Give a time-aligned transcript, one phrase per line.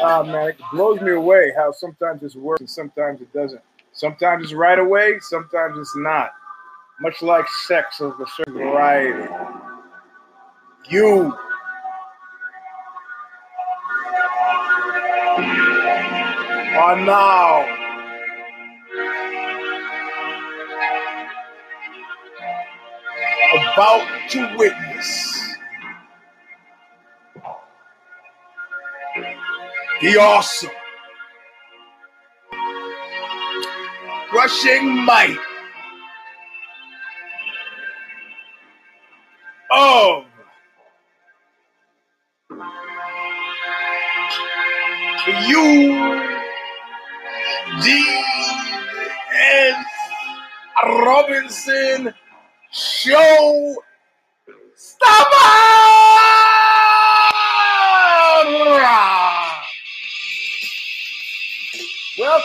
[0.00, 3.60] Oh man, it blows me away how sometimes it's works and sometimes it doesn't.
[3.92, 6.32] Sometimes it's right away, sometimes it's not.
[7.00, 9.28] Much like sex of a certain variety.
[10.88, 11.32] You
[16.78, 17.66] are now
[23.74, 25.41] about to witness
[30.02, 30.70] the awesome,
[34.30, 35.38] crushing might.
[39.74, 40.24] Of
[45.24, 45.32] the
[47.78, 48.02] UDS
[50.84, 52.12] Robinson
[52.72, 53.76] Show.
[54.76, 56.01] Stomper!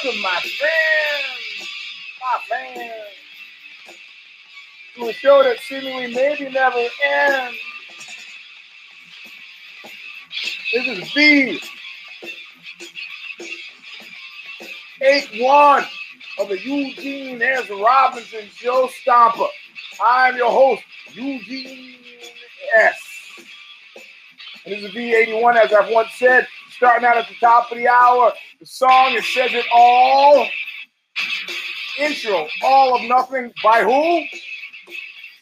[0.04, 1.70] Welcome, my friends,
[2.22, 2.94] my fans,
[4.96, 7.58] to a show that seemingly maybe never ends.
[10.74, 11.62] This is V.
[15.02, 15.88] 8-1
[16.40, 17.70] of the Eugene S.
[17.70, 19.48] Robinson Show Stomper.
[20.04, 21.96] I'm your host, Eugene
[22.76, 23.00] S.
[24.66, 26.48] And this is V81, as I've once said,
[26.78, 28.32] starting out at the top of the hour.
[28.60, 30.48] The song, it says it all.
[32.00, 34.24] Intro, All of Nothing by who?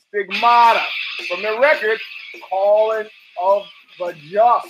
[0.07, 0.81] Stigmata.
[1.29, 1.99] From their record,
[2.49, 3.07] Calling
[3.43, 3.63] of
[3.99, 4.67] the Just.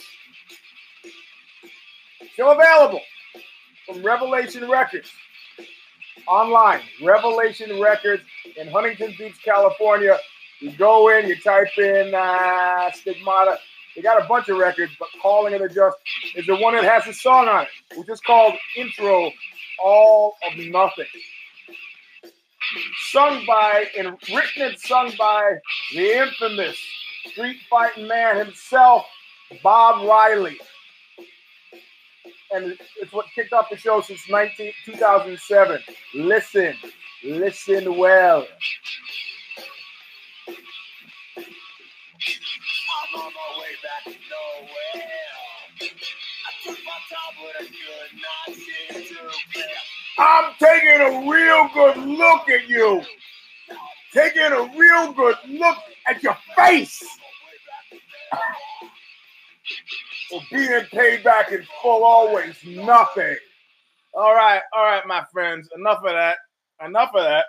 [2.33, 3.01] Still available
[3.85, 5.09] from Revelation Records.
[6.27, 8.23] Online, Revelation Records
[8.57, 10.17] in Huntington Beach, California.
[10.59, 13.59] You go in, you type in uh, Stigmata.
[13.95, 15.97] They got a bunch of records, but Calling It the Just
[16.35, 19.31] is the one that has a song on it, which is called Intro
[19.83, 21.05] All of Nothing.
[23.11, 25.53] Sung by and written and sung by
[25.93, 26.77] the infamous
[27.27, 29.05] street fighting man himself,
[29.63, 30.57] Bob Riley.
[32.51, 35.79] And it's what kicked off the show since 19, 2007.
[36.15, 36.75] Listen,
[37.23, 38.45] listen well.
[50.17, 53.01] I'm taking a real good look at you.
[54.13, 55.77] Taking a real good look
[56.07, 57.03] at your face.
[60.31, 63.35] Well, being paid back in full always nothing.
[64.13, 65.69] All right, all right, my friends.
[65.77, 66.37] Enough of that.
[66.83, 67.45] Enough of that.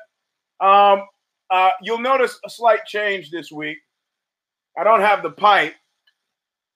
[0.67, 1.07] Um,
[1.51, 3.79] uh, you'll notice a slight change this week.
[4.77, 5.75] I don't have the pipe.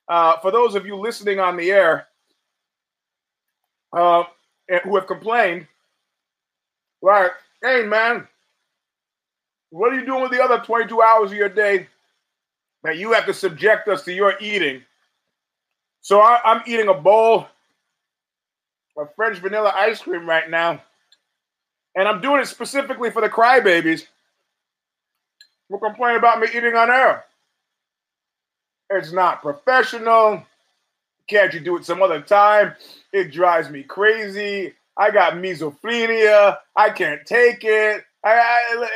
[0.08, 2.06] Uh, for those of you listening on the air
[3.92, 4.24] uh,
[4.84, 5.66] who have complained,
[7.02, 7.30] right?
[7.62, 8.26] Hey, man,
[9.70, 11.86] what are you doing with the other 22 hours of your day
[12.82, 14.82] that you have to subject us to your eating?
[16.00, 17.46] So I, I'm eating a bowl
[18.96, 20.82] of French vanilla ice cream right now,
[21.94, 24.06] and I'm doing it specifically for the crybabies
[25.68, 27.24] who complain about me eating on air.
[28.90, 30.42] It's not professional.
[31.28, 32.74] Can't you do it some other time?
[33.12, 34.74] It drives me crazy.
[35.00, 36.58] I got misophonia.
[36.76, 38.04] I can't take it.
[38.24, 38.88] I, I-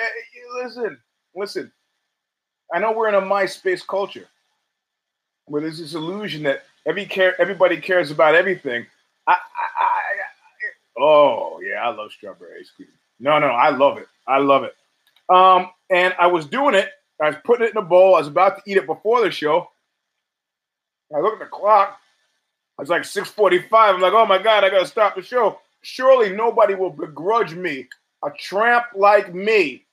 [0.62, 0.98] listen,
[1.34, 1.72] listen.
[2.74, 4.26] I know we're in a MySpace culture
[5.46, 8.86] where there's this illusion that every care everybody cares about everything.
[9.26, 9.36] I, I,
[9.80, 12.88] I, I- oh yeah, I love strawberry ice cream.
[13.20, 14.08] No, no, I love it.
[14.28, 14.74] I love it.
[15.34, 16.90] Um, and I was doing it.
[17.22, 18.16] I was putting it in a bowl.
[18.16, 19.68] I was about to eat it before the show.
[21.16, 21.98] I look at the clock.
[22.80, 23.64] It's like 6:45.
[23.72, 25.60] I'm like, oh my god, I gotta stop the show.
[25.84, 27.86] Surely nobody will begrudge me,
[28.24, 29.84] a tramp like me,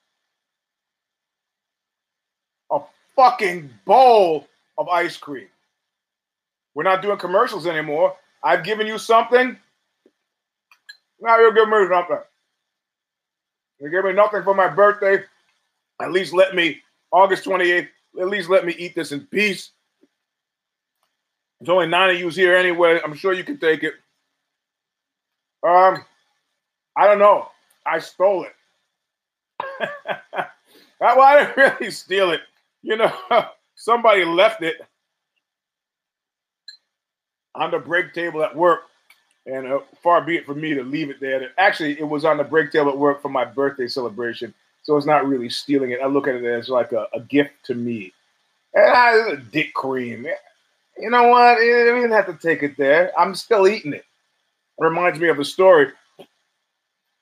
[2.72, 2.80] a
[3.14, 4.48] fucking bowl
[4.78, 5.50] of ice cream.
[6.74, 8.16] We're not doing commercials anymore.
[8.42, 9.58] I've given you something.
[11.20, 12.20] Now you'll give me something.
[13.82, 15.26] You give me nothing for my birthday.
[16.02, 16.80] At least let me,
[17.12, 17.90] August 28th,
[18.20, 19.72] at least let me eat this in peace.
[21.60, 23.02] There's only nine of yous here anyway.
[23.04, 23.96] I'm sure you can take it.
[25.64, 26.04] Um,
[26.98, 27.50] I don't know.
[27.86, 28.54] I stole it.
[31.00, 32.42] well, I didn't really steal it.
[32.82, 33.14] You know,
[33.76, 34.78] somebody left it
[37.56, 38.82] on the break table at work,
[39.46, 41.52] and uh, far be it from me to leave it there.
[41.58, 44.54] Actually, it was on the break table at work for my birthday celebration,
[44.84, 46.00] so it's not really stealing it.
[46.04, 48.14] I look at it as like a, a gift to me.
[48.74, 50.28] And I, dick cream.
[50.98, 51.60] You know what?
[51.60, 53.12] We didn't have to take it there.
[53.20, 54.06] I'm still eating it.
[54.82, 55.92] Reminds me of a story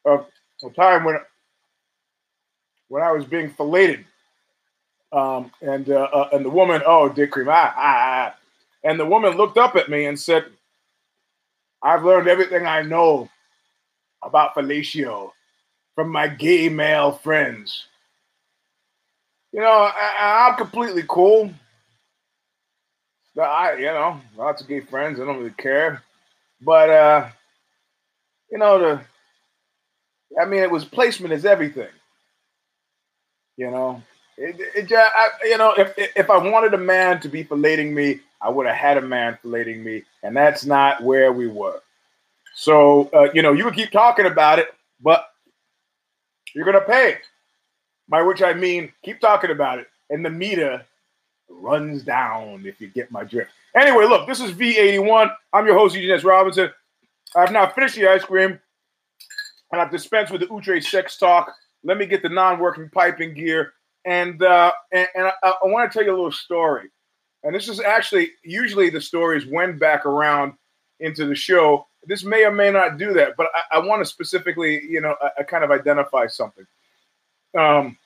[0.05, 0.25] of
[0.63, 1.19] a time when
[2.87, 4.05] when I was being filleted,
[5.11, 8.35] um, and uh, uh, and the woman, oh, Dick Cream, ah, ah, ah,
[8.83, 10.45] and the woman looked up at me and said,
[11.83, 13.29] "I've learned everything I know
[14.23, 15.31] about fellatio
[15.95, 17.85] from my gay male friends."
[19.51, 21.51] You know, I, I'm completely cool.
[23.39, 25.19] I, you know, lots of gay friends.
[25.19, 26.03] I don't really care,
[26.61, 27.29] but uh,
[28.51, 29.01] you know, the,
[30.41, 31.89] I mean, it was placement is everything.
[33.57, 34.01] You know,
[34.37, 38.21] it, it, I, you know, if if I wanted a man to be filleting me,
[38.41, 41.81] I would have had a man filleting me, and that's not where we were.
[42.55, 45.29] So, uh, you know, you can keep talking about it, but
[46.55, 47.17] you're gonna pay.
[48.07, 50.85] By which I mean, keep talking about it, and the meter
[51.49, 52.63] runs down.
[52.65, 53.51] If you get my drift.
[53.75, 55.35] Anyway, look, this is V81.
[55.53, 56.23] I'm your host, Eugene S.
[56.23, 56.71] Robinson.
[57.35, 58.59] I've now finished the ice cream,
[59.71, 61.53] and I've dispensed with the Outre sex talk.
[61.83, 63.73] Let me get the non-working piping gear,
[64.05, 66.89] and uh, and, and I, I want to tell you a little story.
[67.43, 70.53] And this is actually usually the stories went back around
[70.99, 71.87] into the show.
[72.05, 75.15] This may or may not do that, but I, I want to specifically, you know,
[75.21, 76.65] I, I kind of identify something.
[77.57, 77.97] Um,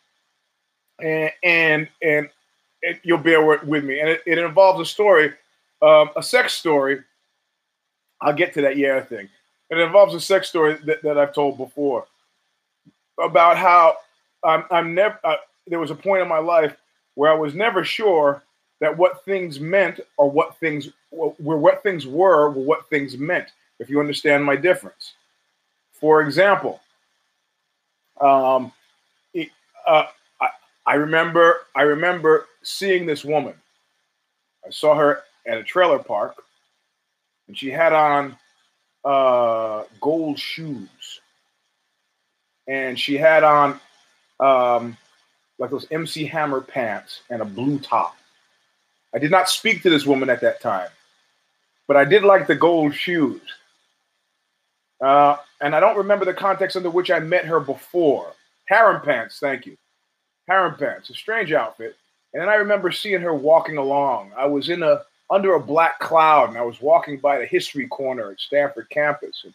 [1.02, 2.30] and and and
[2.82, 5.34] it, you'll bear with me, and it, it involves a story,
[5.82, 7.02] um, a sex story.
[8.24, 9.30] I'll get to that yeah thing.
[9.70, 12.06] It involves a sex story that, that I've told before
[13.22, 13.98] about how
[14.44, 15.20] I'm, I'm never.
[15.24, 15.36] Uh,
[15.68, 16.76] there was a point in my life
[17.16, 18.44] where I was never sure
[18.80, 23.50] that what things meant or what things were what things were were what things meant.
[23.80, 25.14] If you understand my difference.
[25.92, 26.82] For example,
[28.22, 28.72] um,
[29.34, 29.50] it,
[29.88, 30.08] uh,
[30.42, 30.50] I,
[30.86, 33.54] I remember I remember seeing this woman.
[34.66, 36.36] I saw her at a trailer park,
[37.54, 38.36] and she had on
[39.06, 41.22] uh, gold shoes,
[42.68, 43.80] and she had on
[44.40, 44.98] um,
[45.60, 48.18] like those MC Hammer pants and a blue top.
[49.14, 50.90] I did not speak to this woman at that time,
[51.88, 53.44] but I did like the gold shoes.
[55.00, 58.34] Uh, and I don't remember the context under which I met her before.
[58.66, 59.78] Harem pants, thank you.
[60.48, 61.96] Harem pants, a strange outfit.
[62.34, 64.32] And then I remember seeing her walking along.
[64.36, 67.88] I was in a under a black cloud, and I was walking by the history
[67.88, 69.54] corner at Stanford campus, and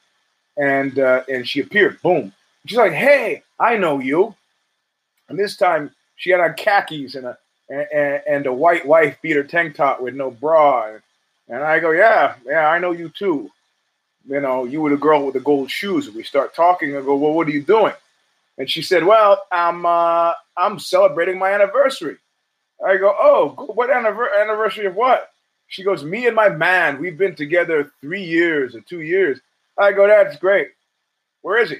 [0.56, 2.02] and, uh, and she appeared.
[2.02, 2.32] Boom.
[2.66, 4.34] She's like, "Hey, I know you."
[5.28, 7.38] And this time she had on khakis and a
[7.70, 10.96] and, and a white wife beater tank top with no bra.
[11.48, 13.50] And I go, "Yeah, yeah, I know you too."
[14.28, 16.06] You know, you were the girl with the gold shoes.
[16.06, 16.96] And we start talking.
[16.96, 17.94] I go, "Well, what are you doing?"
[18.58, 22.18] And she said, "Well, I'm uh, I'm celebrating my anniversary."
[22.84, 25.30] I go, oh, what anniversary of what?
[25.68, 29.38] She goes, me and my man, we've been together three years or two years.
[29.78, 30.70] I go, that's great.
[31.42, 31.76] Where is he?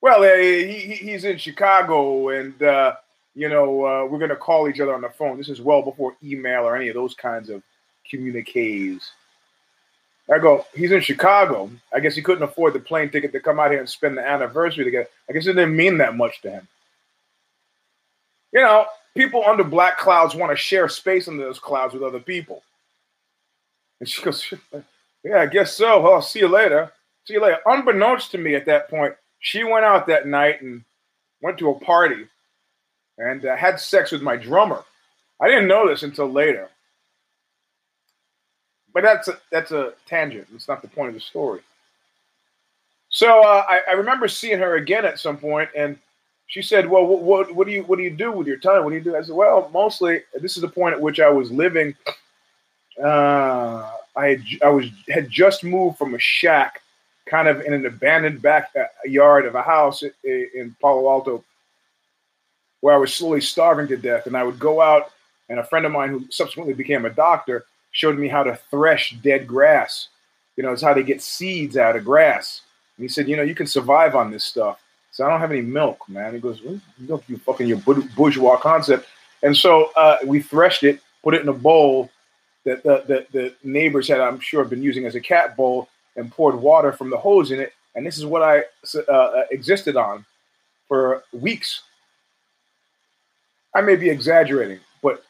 [0.00, 2.94] Well, uh, he, he's in Chicago, and uh,
[3.34, 5.38] you know uh, we're gonna call each other on the phone.
[5.38, 7.62] This is well before email or any of those kinds of
[8.08, 9.10] communiques.
[10.30, 11.70] I go, he's in Chicago.
[11.92, 14.26] I guess he couldn't afford the plane ticket to come out here and spend the
[14.26, 15.08] anniversary together.
[15.28, 16.68] I guess it didn't mean that much to him.
[18.58, 22.18] You know, people under black clouds want to share space under those clouds with other
[22.18, 22.64] people.
[24.00, 24.52] And she goes,
[25.24, 26.00] Yeah, I guess so.
[26.00, 26.90] Well, I'll see you later.
[27.24, 27.58] See you later.
[27.66, 30.82] Unbeknownst to me at that point, she went out that night and
[31.40, 32.26] went to a party
[33.16, 34.82] and uh, had sex with my drummer.
[35.40, 36.68] I didn't know this until later.
[38.92, 40.48] But that's a, that's a tangent.
[40.52, 41.60] It's not the point of the story.
[43.08, 45.96] So uh, I, I remember seeing her again at some point, and
[46.48, 48.82] she said, "Well, what, what, what do you what do you do with your time?
[48.82, 51.28] What do you do?" I said, "Well, mostly this is the point at which I
[51.28, 51.94] was living.
[53.02, 56.80] Uh, I had, I was had just moved from a shack,
[57.26, 61.44] kind of in an abandoned backyard of a house in, in Palo Alto,
[62.80, 64.26] where I was slowly starving to death.
[64.26, 65.12] And I would go out,
[65.50, 69.16] and a friend of mine who subsequently became a doctor showed me how to thresh
[69.22, 70.08] dead grass.
[70.56, 72.62] You know, it's how they get seeds out of grass.
[72.96, 74.80] And he said, you know, you can survive on this stuff."
[75.18, 76.32] So I don't have any milk, man.
[76.32, 76.62] He goes,
[76.96, 79.08] milk, you fucking your bourgeois concept.
[79.42, 82.08] And so uh, we threshed it, put it in a bowl
[82.64, 86.30] that the, the, the neighbors had, I'm sure, been using as a cat bowl, and
[86.30, 87.72] poured water from the hose in it.
[87.96, 88.62] And this is what I
[88.94, 90.24] uh, uh, existed on
[90.86, 91.82] for weeks.
[93.74, 95.24] I may be exaggerating, but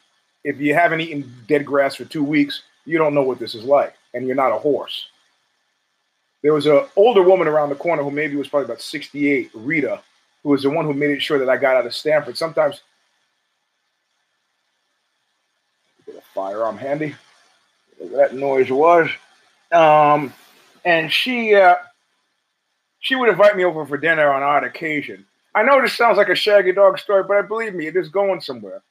[0.45, 3.65] if you haven't eaten dead grass for two weeks, you don't know what this is
[3.65, 5.09] like, and you're not a horse
[6.43, 10.01] there was an older woman around the corner who maybe was probably about 68, Rita,
[10.43, 12.37] who was the one who made it sure that I got out of Stanford.
[12.37, 12.83] Sometimes,
[16.07, 17.15] get a firearm handy.
[18.13, 19.09] that noise was.
[19.73, 20.33] Um,
[20.85, 21.77] and she uh,
[23.01, 25.27] she would invite me over for dinner on odd occasion.
[25.55, 28.09] I know this sounds like a Shaggy Dog story, but I believe me, it is
[28.09, 28.83] going somewhere.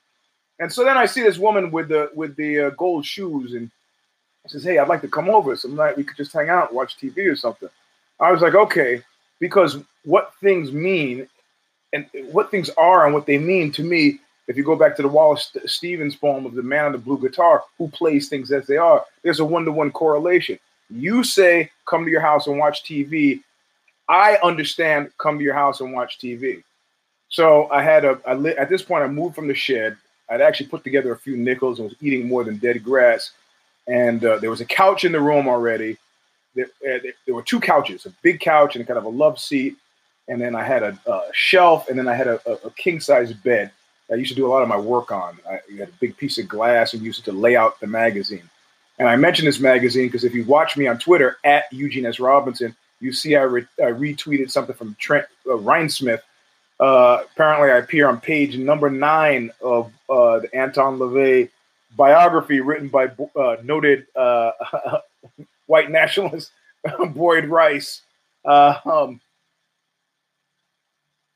[0.60, 3.72] And so then I see this woman with the with the uh, gold shoes, and
[4.50, 5.98] Says, "Hey, I'd like to come over some night.
[5.98, 7.70] We could just hang out, watch TV or something."
[8.20, 9.04] I was like, "Okay,"
[9.40, 11.28] because what things mean,
[11.94, 14.20] and what things are, and what they mean to me.
[14.48, 17.20] If you go back to the Wallace Stevens poem of the man on the blue
[17.20, 20.58] guitar, who plays things as they are, there's a one to one correlation.
[20.90, 23.44] You say, "Come to your house and watch TV."
[24.10, 25.12] I understand.
[25.18, 26.64] Come to your house and watch TV.
[27.30, 29.98] So I had a I li- at this point I moved from the shed.
[30.30, 33.32] I'd actually put together a few nickels and was eating more than dead grass.
[33.88, 35.98] And uh, there was a couch in the room already.
[36.56, 39.76] There, uh, there were two couches, a big couch and kind of a love seat.
[40.28, 43.32] And then I had a, a shelf, and then I had a, a, king size
[43.32, 43.72] bed.
[44.12, 45.38] I used to do a lot of my work on.
[45.50, 48.50] I had a big piece of glass and used it to lay out the magazine.
[49.00, 52.20] And I mentioned this magazine because if you watch me on Twitter at Eugene S.
[52.20, 56.22] Robinson, you see I, re- I retweeted something from Trent uh, Rhinesmith.
[56.80, 61.50] Uh, apparently, I appear on page number nine of uh, the Anton LaVey
[61.98, 64.52] biography written by uh, noted uh,
[65.66, 66.52] white nationalist
[67.10, 68.02] Boyd Rice.
[68.46, 69.20] Uh, um,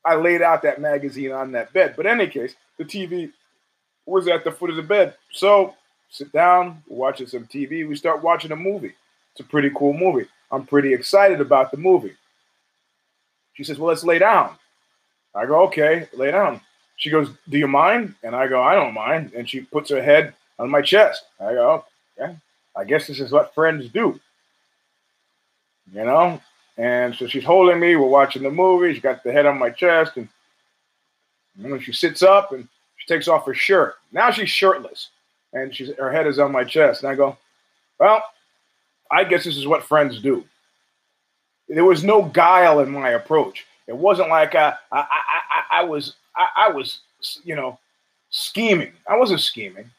[0.04, 1.94] I laid out that magazine on that bed.
[1.96, 3.32] But in any case, the TV
[4.06, 5.14] was at the foot of the bed.
[5.30, 5.74] So
[6.10, 7.86] sit down, watching some TV.
[7.86, 8.94] We start watching a movie.
[9.32, 10.28] It's a pretty cool movie.
[10.50, 12.14] I'm pretty excited about the movie.
[13.54, 14.56] She says, Well, let's lay down.
[15.34, 16.60] I go, Okay, lay down.
[16.96, 18.14] She goes, Do you mind?
[18.22, 19.32] And I go, I don't mind.
[19.34, 21.24] And she puts her head on my chest.
[21.40, 21.84] I go, oh,
[22.18, 22.36] Okay,
[22.76, 24.18] I guess this is what friends do.
[25.92, 26.40] You know?
[26.78, 27.96] And so she's holding me.
[27.96, 28.92] We're watching the movie.
[28.94, 30.16] She's got the head on my chest.
[30.16, 30.28] And
[31.56, 32.66] know, she sits up and
[32.96, 33.96] she takes off her shirt.
[34.12, 35.08] Now she's shirtless.
[35.52, 37.02] And she's her head is on my chest.
[37.02, 37.36] And I go,
[37.98, 38.22] Well,
[39.10, 40.44] I guess this is what friends do.
[41.68, 43.66] There was no guile in my approach.
[43.86, 47.00] It wasn't like I, I, I, I was, I, I was,
[47.44, 47.78] you know,
[48.30, 48.92] scheming.
[49.08, 49.90] I wasn't scheming.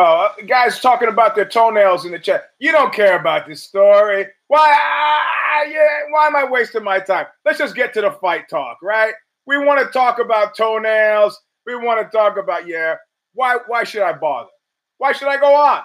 [0.00, 2.50] Oh, uh, guys talking about their toenails in the chat.
[2.60, 4.26] You don't care about this story.
[4.46, 5.66] Why?
[5.68, 7.26] Yeah, why am I wasting my time?
[7.44, 9.12] Let's just get to the fight talk, right?
[9.46, 11.40] We want to talk about toenails.
[11.66, 12.94] We want to talk about yeah.
[13.34, 13.56] Why?
[13.66, 14.50] Why should I bother?
[14.98, 15.82] Why should I go on?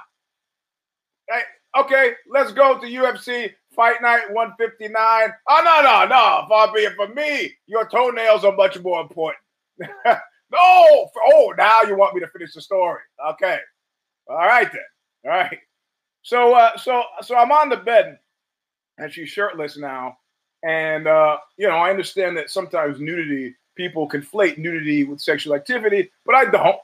[1.28, 1.42] Hey,
[1.80, 4.94] okay, let's go to UFC Fight Night 159.
[5.50, 6.74] Oh, no, no, no.
[6.76, 7.52] It from me.
[7.66, 9.42] Your toenails are much more important.
[10.06, 10.20] no.
[10.54, 13.02] Oh, now you want me to finish the story.
[13.32, 13.58] Okay.
[14.28, 14.82] All right, then.
[15.26, 15.60] All right.
[16.22, 18.20] So, uh, so, so I'm on the bed
[18.98, 20.18] and she's shirtless now.
[20.64, 26.10] And, uh, you know, I understand that sometimes nudity, people conflate nudity with sexual activity,
[26.26, 26.78] but I don't.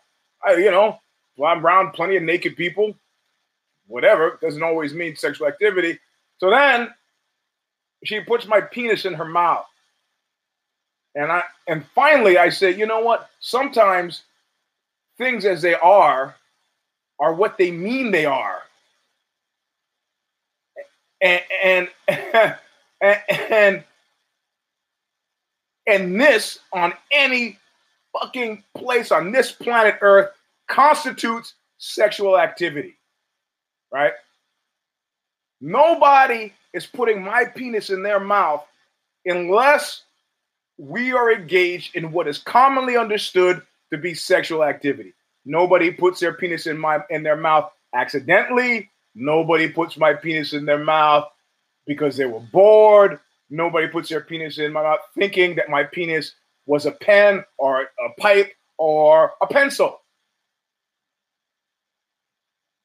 [0.45, 0.99] I, you know,
[1.37, 2.93] well, I'm around plenty of naked people
[3.89, 5.99] whatever doesn't always mean sexual activity.
[6.37, 6.89] So then
[8.05, 9.65] she puts my penis in her mouth.
[11.15, 13.29] And I and finally I say, you know what?
[13.41, 14.23] Sometimes
[15.17, 16.35] things as they are
[17.19, 18.59] are what they mean they are.
[21.21, 21.89] And and
[23.01, 23.83] and
[25.85, 27.57] and, this on any
[28.13, 30.29] fucking place on this planet Earth
[30.67, 32.95] constitutes sexual activity
[33.91, 34.13] right?
[35.61, 38.65] Nobody is putting my penis in their mouth
[39.25, 40.03] unless
[40.77, 43.61] we are engaged in what is commonly understood
[43.91, 45.13] to be sexual activity.
[45.45, 48.89] Nobody puts their penis in my in their mouth accidentally.
[49.15, 51.27] Nobody puts my penis in their mouth
[51.87, 53.19] because they were bored.
[53.49, 56.33] Nobody puts their penis in my mouth thinking that my penis
[56.65, 59.99] was a pen or a pipe or a pencil.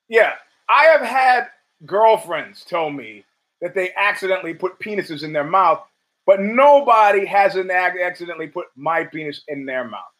[0.08, 0.34] Yeah,
[0.68, 1.48] I have had
[1.84, 3.24] girlfriends tell me
[3.60, 5.82] that they accidentally put penises in their mouth,
[6.26, 10.13] but nobody hasn't accidentally put my penis in their mouth.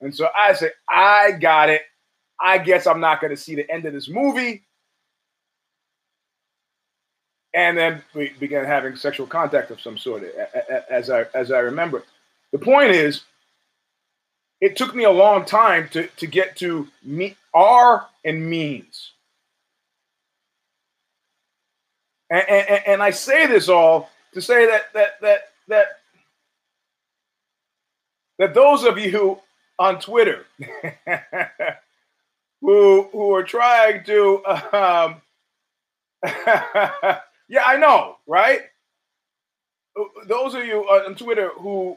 [0.00, 1.82] And so I say, I got it.
[2.40, 4.62] I guess I'm not going to see the end of this movie.
[7.52, 10.22] And then we began having sexual contact of some sort,
[10.88, 12.04] as I as I remember.
[12.52, 13.22] The point is,
[14.60, 19.12] it took me a long time to to get to me are and means.
[22.30, 25.86] And, and, and I say this all to say that that that that
[28.38, 29.40] that those of you
[29.80, 30.44] on Twitter
[32.60, 35.22] who who are trying to um,
[37.48, 38.60] yeah, I know, right?
[40.26, 41.96] Those of you on Twitter who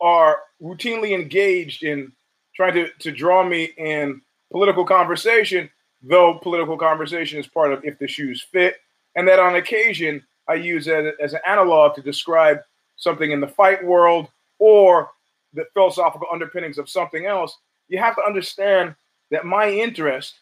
[0.00, 2.12] are routinely engaged in
[2.54, 4.20] trying to, to draw me in
[4.52, 5.68] political conversation,
[6.02, 8.76] though political conversation is part of if the shoes fit,
[9.16, 12.60] and that on occasion I use it as an analog to describe
[12.96, 14.28] something in the fight world
[14.60, 15.10] or
[15.54, 17.56] the philosophical underpinnings of something else,
[17.88, 18.94] you have to understand
[19.30, 20.34] that my interest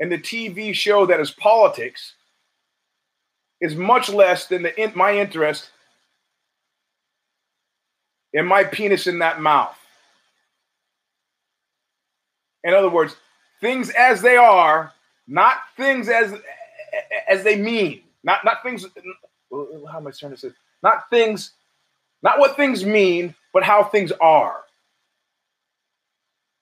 [0.00, 2.14] in the TV show that is politics
[3.60, 5.70] is much less than the in, my interest
[8.32, 9.76] in my penis in that mouth.
[12.64, 13.16] In other words,
[13.60, 14.92] things as they are,
[15.26, 16.34] not things as
[17.28, 18.02] as they mean.
[18.22, 18.86] Not not things.
[19.50, 20.50] How am I trying to say?
[20.82, 21.52] Not things,
[22.22, 24.60] not what things mean, but how things are.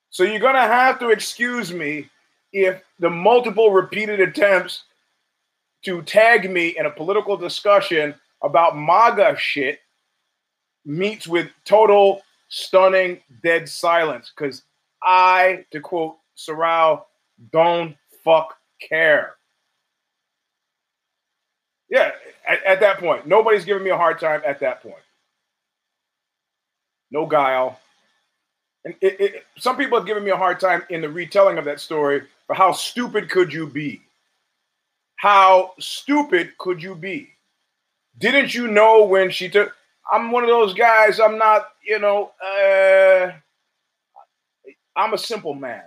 [0.09, 2.09] So you're gonna have to excuse me
[2.53, 4.83] if the multiple repeated attempts
[5.85, 9.79] to tag me in a political discussion about MAGA shit
[10.85, 14.63] meets with total stunning dead silence because
[15.03, 17.03] I, to quote Sorrell,
[17.51, 19.35] don't fuck care.
[21.89, 22.11] Yeah,
[22.47, 24.95] at, at, that point, nobody's giving me a hard time at that point.
[27.11, 27.79] No guile.
[28.85, 31.65] And it, it, some people have given me a hard time in the retelling of
[31.65, 34.01] that story for how stupid could you be?
[35.17, 37.29] How stupid could you be?
[38.17, 39.75] Didn't you know when she took?
[40.11, 41.19] I'm one of those guys.
[41.19, 43.31] I'm not, you know, uh,
[44.95, 45.83] I'm a simple man,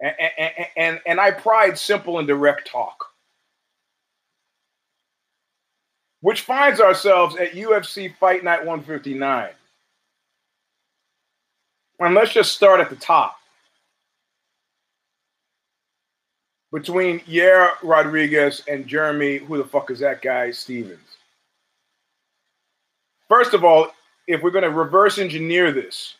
[0.00, 3.06] and, and and and I pride simple and direct talk.
[6.20, 9.50] Which finds ourselves at UFC Fight Night 159.
[12.00, 13.36] And let's just start at the top.
[16.72, 20.98] Between Yair Rodriguez and Jeremy, who the fuck is that guy, Stephens?
[23.28, 23.88] First of all,
[24.26, 26.14] if we're going to reverse engineer this,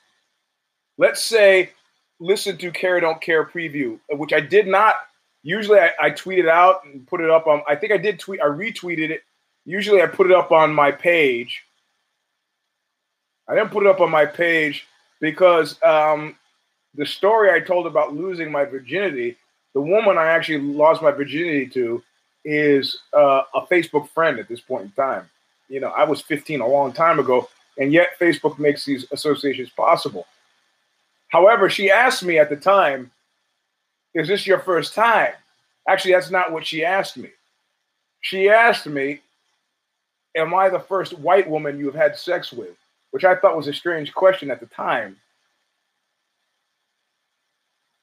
[0.98, 1.70] let's say
[2.18, 4.96] listen to Care Don't Care preview, which I did not.
[5.42, 7.62] Usually, I, I tweeted out and put it up on.
[7.66, 8.42] I think I did tweet.
[8.42, 9.22] I retweeted it.
[9.64, 11.62] Usually, I put it up on my page.
[13.48, 14.86] I didn't put it up on my page
[15.20, 16.36] because um,
[16.94, 19.36] the story I told about losing my virginity,
[19.74, 22.02] the woman I actually lost my virginity to,
[22.44, 25.28] is uh, a Facebook friend at this point in time
[25.70, 29.70] you know, I was 15 a long time ago, and yet Facebook makes these associations
[29.70, 30.26] possible.
[31.28, 33.10] However, she asked me at the time,
[34.12, 35.32] Is this your first time?
[35.88, 37.30] Actually, that's not what she asked me.
[38.20, 39.20] She asked me,
[40.36, 42.76] Am I the first white woman you have had sex with?
[43.10, 45.16] Which I thought was a strange question at the time.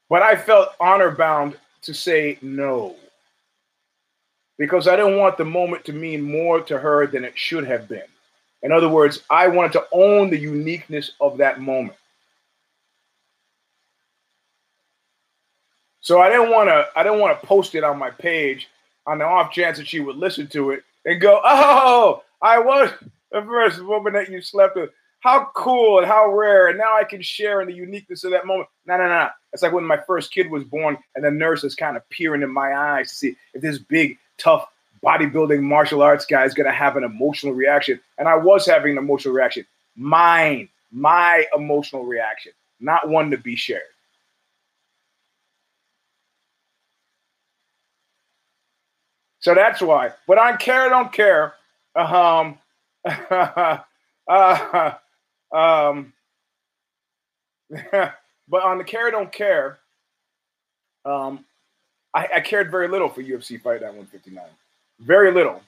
[0.09, 2.95] But I felt honor bound to say no
[4.57, 7.87] because I didn't want the moment to mean more to her than it should have
[7.87, 8.01] been.
[8.63, 11.97] In other words, I wanted to own the uniqueness of that moment.
[16.01, 18.69] So I didn't want to I didn't want to post it on my page
[19.05, 22.91] on the off chance that she would listen to it and go, "Oh, I was
[23.31, 24.89] the first woman that you slept with.
[25.19, 26.67] How cool and how rare!
[26.67, 29.29] And now I can share in the uniqueness of that moment." No, no, no.
[29.51, 32.43] It's like when my first kid was born, and the nurse is kind of peering
[32.43, 34.67] in my eyes to see if this big tough
[35.03, 37.99] bodybuilding martial arts guy is going to have an emotional reaction.
[38.17, 39.65] And I was having an emotional reaction.
[39.95, 43.81] Mine, my emotional reaction, not one to be shared.
[49.39, 50.11] So that's why.
[50.27, 51.53] But on care, I don't care.
[51.95, 52.57] Um,
[54.29, 54.93] uh,
[55.55, 56.13] um,
[57.91, 59.79] but on the care, don't care.
[61.05, 61.45] Um,
[62.13, 64.43] I, I cared very little for UFC Fight at 159.
[64.99, 65.61] Very little.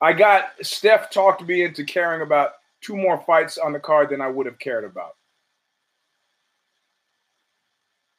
[0.00, 4.20] I got Steph talked me into caring about two more fights on the card than
[4.20, 5.14] I would have cared about.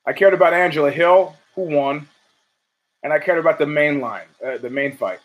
[0.06, 2.08] I cared about Angela Hill, who won,
[3.04, 5.20] and I cared about the main line, uh, the main fight,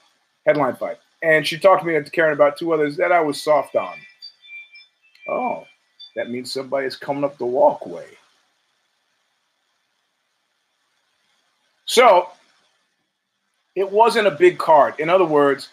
[0.44, 0.98] headline fight.
[1.22, 3.96] And she talked to me into caring about two others that I was soft on.
[5.28, 5.66] Oh,
[6.16, 8.06] that means somebody is coming up the walkway.
[11.84, 12.28] So
[13.74, 14.94] it wasn't a big card.
[14.98, 15.68] In other words,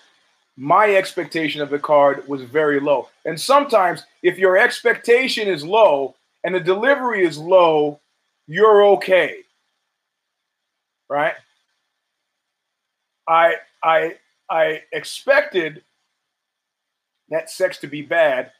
[0.57, 3.09] my expectation of the card was very low.
[3.25, 7.99] And sometimes, if your expectation is low and the delivery is low,
[8.47, 9.43] you're okay.
[11.09, 11.35] Right?
[13.27, 14.15] I I
[14.49, 15.83] I expected
[17.29, 18.51] that sex to be bad.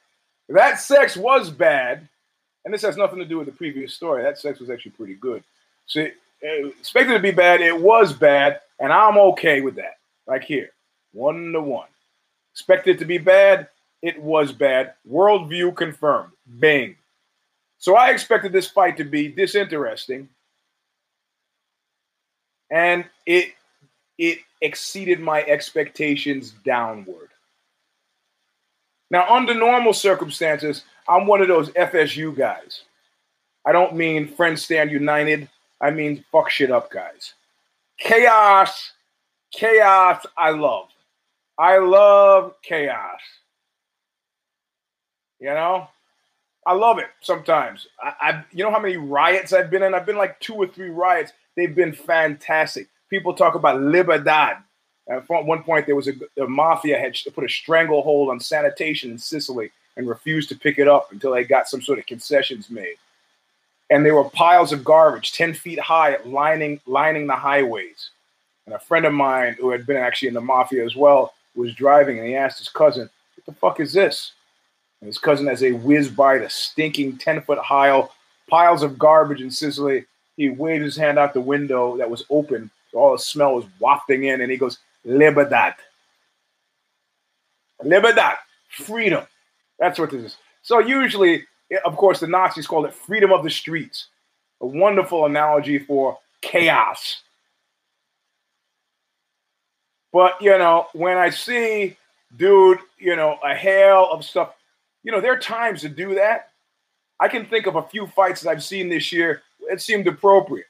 [0.49, 2.07] That sex was bad,
[2.65, 4.23] and this has nothing to do with the previous story.
[4.23, 5.43] That sex was actually pretty good.
[5.85, 6.11] So eh,
[6.79, 7.61] expected to be bad.
[7.61, 9.97] It was bad, and I'm okay with that.
[10.27, 10.71] Like here,
[11.13, 11.87] one to one.
[12.53, 13.69] Expected to be bad.
[14.01, 14.93] It was bad.
[15.09, 16.31] Worldview confirmed.
[16.59, 16.95] Bing.
[17.77, 20.29] So I expected this fight to be disinteresting.
[22.71, 23.53] and it
[24.17, 27.29] it exceeded my expectations downward.
[29.09, 32.81] Now, under normal circumstances, I'm one of those FSU guys.
[33.65, 35.49] I don't mean Friends Stand United.
[35.79, 37.33] I mean fuck shit up guys.
[37.99, 38.93] Chaos,
[39.51, 40.89] chaos, I love.
[41.57, 43.19] I love chaos.
[45.39, 45.87] You know,
[46.65, 47.87] I love it sometimes.
[48.01, 49.93] I, I, you know how many riots I've been in?
[49.93, 51.31] I've been like two or three riots.
[51.55, 52.87] They've been fantastic.
[53.09, 54.57] People talk about libertad.
[55.09, 59.17] At one point, there was a the mafia had put a stranglehold on sanitation in
[59.17, 62.97] Sicily and refused to pick it up until they got some sort of concessions made.
[63.89, 68.09] And there were piles of garbage, ten feet high, lining lining the highways.
[68.65, 71.73] And a friend of mine who had been actually in the mafia as well was
[71.73, 74.33] driving, and he asked his cousin, "What the fuck is this?"
[74.99, 78.03] And his cousin, as they whizzed by the stinking ten foot high
[78.49, 82.69] piles of garbage in Sicily, he waved his hand out the window that was open.
[82.93, 85.75] All the smell was wafting in, and he goes, Libertad.
[87.83, 88.35] Libertad.
[88.69, 89.25] Freedom.
[89.79, 90.37] That's what this is.
[90.61, 91.45] So usually,
[91.85, 94.07] of course, the Nazis called it freedom of the streets.
[94.61, 97.21] A wonderful analogy for chaos.
[100.11, 101.97] But you know, when I see,
[102.37, 104.53] dude, you know, a hail of stuff,
[105.03, 106.49] you know, there are times to do that.
[107.19, 109.41] I can think of a few fights that I've seen this year.
[109.61, 110.66] It seemed appropriate.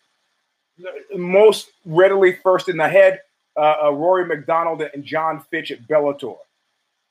[1.16, 3.22] Most readily first in the head
[3.58, 6.38] uh, uh, Rory MacDonald and Jon Fitch at Bellator.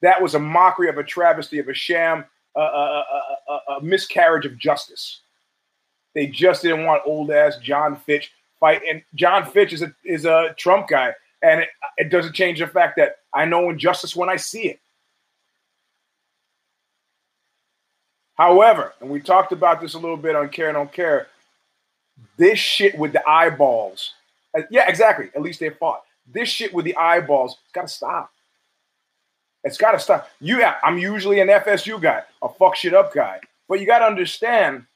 [0.02, 2.24] That was a mockery of a travesty of a sham,
[2.55, 3.05] uh, a,
[3.48, 5.20] a, a, miscarriage of justice.
[6.14, 10.24] They just didn't want old ass Jon Fitch fight, and Jon Fitch is a is
[10.24, 14.29] a Trump guy, and it, it doesn't change the fact that I know injustice when
[14.29, 14.81] I see it.
[18.37, 21.26] However, and we talked about this a little bit on Care Don't Care,
[22.37, 24.12] this shit with the eyeballs.
[24.70, 25.31] Yeah, exactly.
[25.35, 26.02] At least they fought.
[26.26, 28.33] This shit with the eyeballs, it's got to stop.
[29.64, 30.29] It's got to stop.
[30.40, 34.07] You, I'm usually an FSU guy, a fuck shit up guy, but you got to
[34.07, 34.87] understand,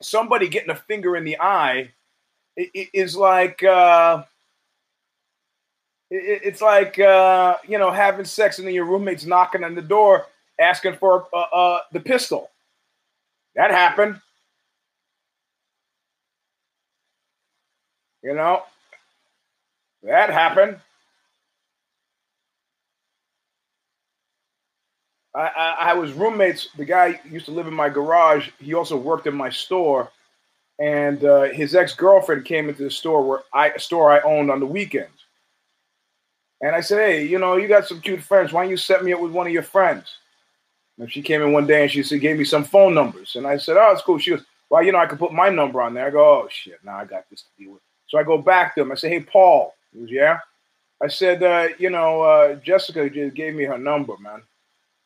[0.00, 1.90] somebody getting a finger in the eye
[2.56, 4.22] is like uh,
[6.10, 10.26] it's like uh, you know having sex and then your roommate's knocking on the door
[10.60, 12.50] asking for uh, uh, the pistol.
[13.54, 14.20] That happened.
[18.22, 18.62] You know,
[20.04, 20.78] that happened.
[25.34, 26.68] I, I, I, was roommates.
[26.76, 28.50] The guy used to live in my garage.
[28.58, 30.10] He also worked in my store,
[30.78, 34.60] and uh, his ex girlfriend came into the store where I store I owned on
[34.60, 35.24] the weekends.
[36.60, 38.52] And I said, "Hey, you know, you got some cute friends.
[38.52, 40.18] Why don't you set me up with one of your friends?"
[40.98, 43.46] And she came in one day and she said, gave me some phone numbers, and
[43.46, 45.80] I said, "Oh, it's cool." She goes, "Well, you know, I could put my number
[45.80, 47.82] on there." I go, "Oh shit, now I got this to deal with."
[48.12, 48.92] So I go back to him.
[48.92, 50.38] I say, "Hey, Paul." He goes, "Yeah."
[51.00, 54.42] I said, uh, "You know, uh, Jessica just gave me her number, man.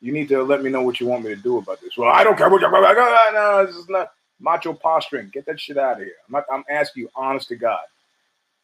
[0.01, 2.11] You need to let me know what you want me to do about this." Well,
[2.11, 2.71] I don't care what you're.
[2.73, 5.31] No, this is not macho posturing.
[5.33, 6.17] Get that shit out of here.
[6.27, 7.85] I'm, not, I'm asking you, honest to God.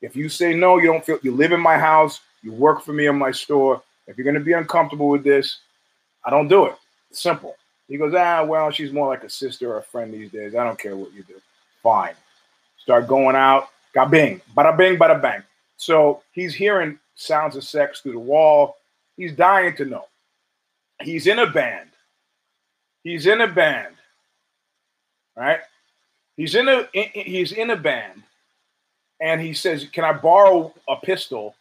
[0.01, 1.21] If you say no, you don't feel.
[1.23, 2.21] You live in my house.
[2.43, 3.81] You work for me in my store.
[4.09, 5.61] If you're going to be uncomfortable with this,
[6.25, 6.75] I don't do it.
[7.13, 7.55] Simple.
[7.87, 10.57] He goes, ah, well, she's more like a sister or a friend these days.
[10.57, 11.41] I don't care what you do.
[11.83, 12.15] Fine.
[12.79, 13.69] Start going out.
[13.95, 14.41] Got bing.
[14.57, 15.43] Bada bing, bada bang.
[15.77, 18.77] So he's hearing sounds of sex through the wall.
[19.17, 20.07] He's dying to know.
[21.01, 21.91] He's in a band.
[23.03, 23.95] He's in a band.
[25.37, 25.61] Right?
[26.37, 28.23] He's in a he's in a band.
[29.21, 31.55] And he says, Can I borrow a pistol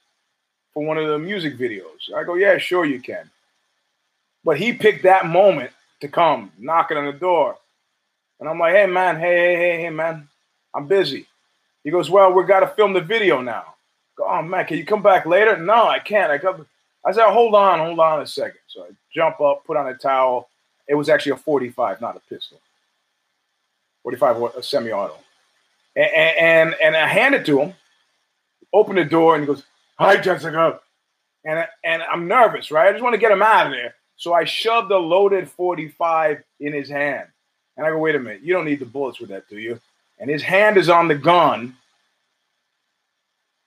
[0.74, 2.14] for one of the music videos?
[2.16, 3.30] I go, Yeah, sure you can.
[4.44, 7.58] But he picked that moment to come knocking on the door.
[8.40, 10.28] And I'm like, hey man, hey, hey, hey, hey, man,
[10.74, 11.28] I'm busy.
[11.84, 13.76] He goes, Well, we gotta film the video now.
[14.18, 15.58] Go, oh man, can you come back later?
[15.58, 16.32] No, I can't.
[16.32, 16.66] I come
[17.04, 18.60] I said, hold on, hold on a second.
[18.68, 20.50] So I jump up, put on a towel.
[20.88, 22.60] It was actually a 45, not a pistol.
[24.04, 25.18] 45 a semi-auto.
[25.96, 27.74] And, and and I hand it to him,
[28.72, 29.64] open the door, and he goes,
[29.98, 30.80] Hi, Jessica.
[31.44, 32.88] And, and I'm nervous, right?
[32.88, 33.96] I just want to get him out of there.
[34.16, 37.28] So I shoved the loaded 45 in his hand.
[37.76, 39.80] And I go, wait a minute, you don't need the bullets with that, do you?
[40.22, 41.76] And his hand is on the gun.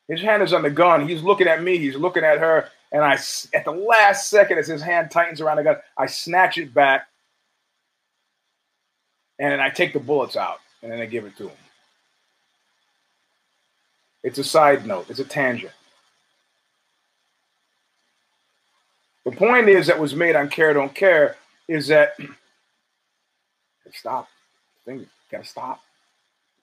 [0.09, 1.07] His hand is on the gun.
[1.07, 1.79] He's looking at me.
[1.79, 2.71] He's looking at her.
[2.93, 3.19] And I,
[3.53, 7.09] at the last second, as his hand tightens around the gun, I snatch it back.
[9.41, 10.61] And I take the bullets out.
[10.81, 11.57] And then I give it to him.
[14.23, 15.11] It's a side note.
[15.11, 15.73] It's a tangent.
[19.25, 21.37] The point is that was made on Care Don't Care
[21.67, 22.17] is that
[23.93, 24.29] stop.
[24.85, 25.81] Things gotta stop.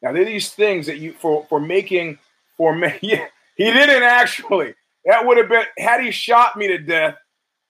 [0.02, 2.18] Now there are these things that you for for making
[2.58, 2.94] for me.
[3.02, 4.74] Yeah, he didn't actually.
[5.06, 7.16] That would have been had he shot me to death.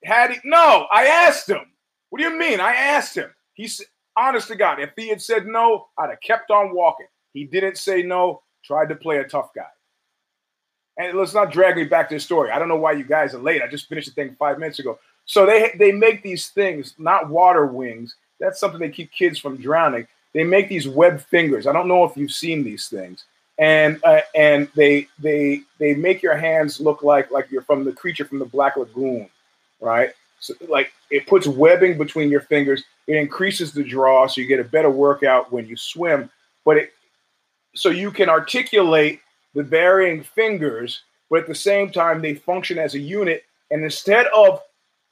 [0.04, 1.62] Had he no, I asked him.
[2.10, 2.60] What do you mean?
[2.60, 3.30] I asked him.
[3.54, 7.08] He said, honest to God, if he had said no, I'd have kept on walking.
[7.34, 9.64] He didn't say no, tried to play a tough guy.
[10.98, 12.52] And let's not drag me back to the story.
[12.52, 13.62] I don't know why you guys are late.
[13.62, 15.00] I just finished the thing five minutes ago.
[15.26, 18.16] So they they make these things, not water wings.
[18.40, 20.08] That's something they keep kids from drowning.
[20.34, 21.68] They make these web fingers.
[21.68, 23.26] I don't know if you've seen these things,
[23.58, 27.92] and uh, and they they they make your hands look like like you're from the
[27.92, 29.30] creature from the Black Lagoon,
[29.80, 30.12] right?
[30.40, 32.84] So like it puts webbing between your fingers.
[33.08, 36.30] It increases the draw, so you get a better workout when you swim.
[36.64, 36.94] But it
[37.76, 39.22] so you can articulate
[39.54, 43.44] the varying fingers, but at the same time they function as a unit.
[43.70, 44.62] And instead of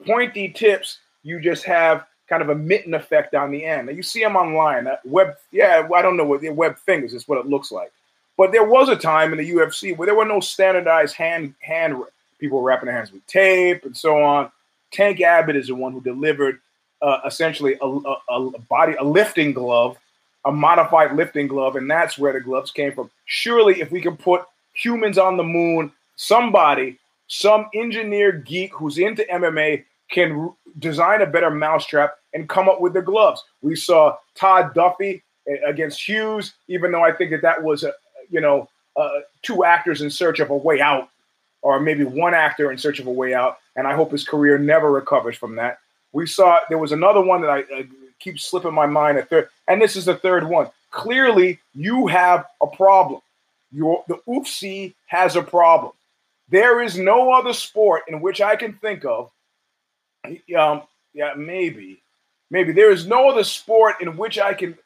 [0.06, 3.88] pointy tips, you just have kind of a mitten effect on the end.
[3.88, 4.88] Now you see them online.
[5.04, 7.92] Web, yeah, I don't know what the web fingers is what it looks like.
[8.38, 12.02] But there was a time in the UFC where there were no standardized hand hand
[12.38, 14.50] people were wrapping their hands with tape and so on.
[14.92, 16.60] Tank Abbott is the one who delivered
[17.02, 19.98] uh, essentially a, a, a body a lifting glove,
[20.44, 23.10] a modified lifting glove, and that's where the gloves came from.
[23.26, 29.22] Surely, if we can put humans on the moon, somebody, some engineer geek who's into
[29.24, 33.42] MMA can design a better mousetrap and come up with the gloves.
[33.62, 35.22] We saw Todd Duffy
[35.66, 37.92] against Hughes, even though I think that that was a
[38.30, 41.08] you know uh, two actors in search of a way out,
[41.62, 43.58] or maybe one actor in search of a way out.
[43.76, 45.78] And I hope his career never recovers from that.
[46.12, 47.82] We saw there was another one that I uh,
[48.18, 49.18] keep slipping my mind.
[49.18, 50.68] A third, and this is the third one.
[50.90, 53.20] Clearly, you have a problem.
[53.72, 55.92] Your the UFC has a problem.
[56.48, 59.30] There is no other sport in which I can think of
[60.24, 60.82] um,
[61.14, 62.00] yeah, maybe,
[62.50, 64.76] maybe there is no other sport in which I can.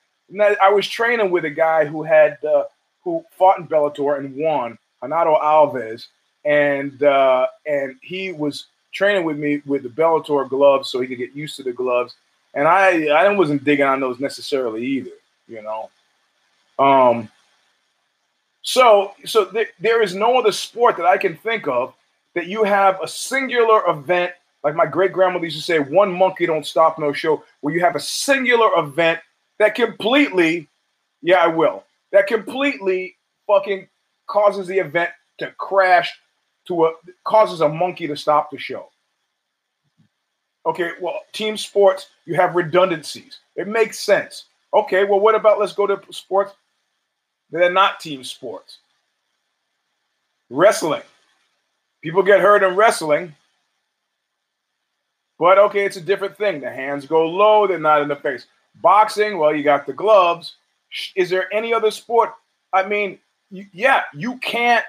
[0.41, 2.65] I was training with a guy who had uh,
[3.03, 6.07] who fought in Bellator and won, Renato Alves,
[6.45, 11.19] and uh, and he was training with me with the Bellator gloves so he could
[11.19, 12.15] get used to the gloves,
[12.55, 15.13] and I I wasn't digging on those necessarily either,
[15.49, 15.91] you know.
[16.79, 17.29] Um.
[18.63, 21.95] So so th- there is no other sport that I can think of
[22.33, 24.33] that you have a singular event
[24.65, 27.81] like my great grandmother used to say, one monkey don't stop no show, where you
[27.81, 29.21] have a singular event
[29.59, 30.67] that completely,
[31.23, 33.87] yeah, I will, that completely fucking
[34.27, 36.19] causes the event to crash
[36.67, 36.93] to a
[37.25, 38.89] causes a monkey to stop the show.
[40.67, 43.41] Okay, well, team sports, you have redundancies.
[43.55, 44.47] It makes sense.
[44.73, 46.55] Okay, well, what about let's go to sports
[47.51, 48.79] that are not team sports?
[50.49, 51.03] Wrestling.
[52.03, 53.35] People get hurt in wrestling
[55.45, 56.63] but okay, it's a different thing.
[56.63, 58.47] The hands go low, they're not in the face.
[58.77, 60.55] Boxing, well, you got the gloves.
[61.17, 62.33] Is there any other sport?
[62.73, 63.19] I mean,
[63.51, 64.87] you, yeah, you can't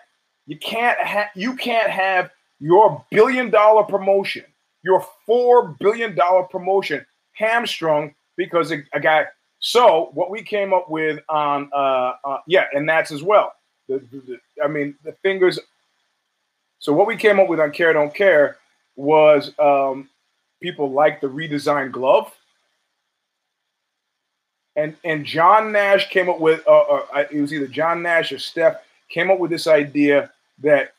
[0.48, 4.46] you can't have you can't have your billion dollar promotion,
[4.82, 9.26] your four billion dollar promotion hamstrung because a, a, guy.
[9.60, 13.52] So what we came up with on, uh, uh yeah, and that's as well.
[13.90, 15.60] The, the, the, I mean, the fingers.
[16.80, 18.56] So what we came up with on Care Don't Care
[18.96, 20.08] was um,
[20.66, 22.34] people like the redesigned glove.
[24.76, 28.40] And and John Nash came up with uh, uh, it was either John Nash or
[28.40, 30.32] Steph came up with this idea
[30.64, 30.94] that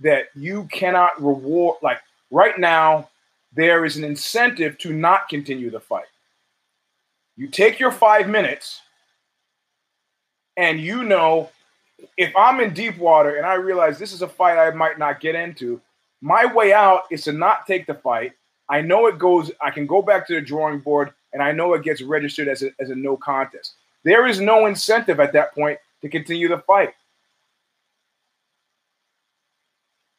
[0.00, 3.08] that you cannot reward like right now
[3.54, 6.06] there is an incentive to not continue the fight.
[7.36, 8.80] You take your 5 minutes
[10.56, 11.50] and you know
[12.16, 15.20] if I'm in deep water and I realize this is a fight I might not
[15.20, 15.80] get into,
[16.22, 18.32] my way out is to not take the fight
[18.68, 21.74] I know it goes, I can go back to the drawing board and I know
[21.74, 23.74] it gets registered as a, as a no contest.
[24.04, 26.94] There is no incentive at that point to continue the fight.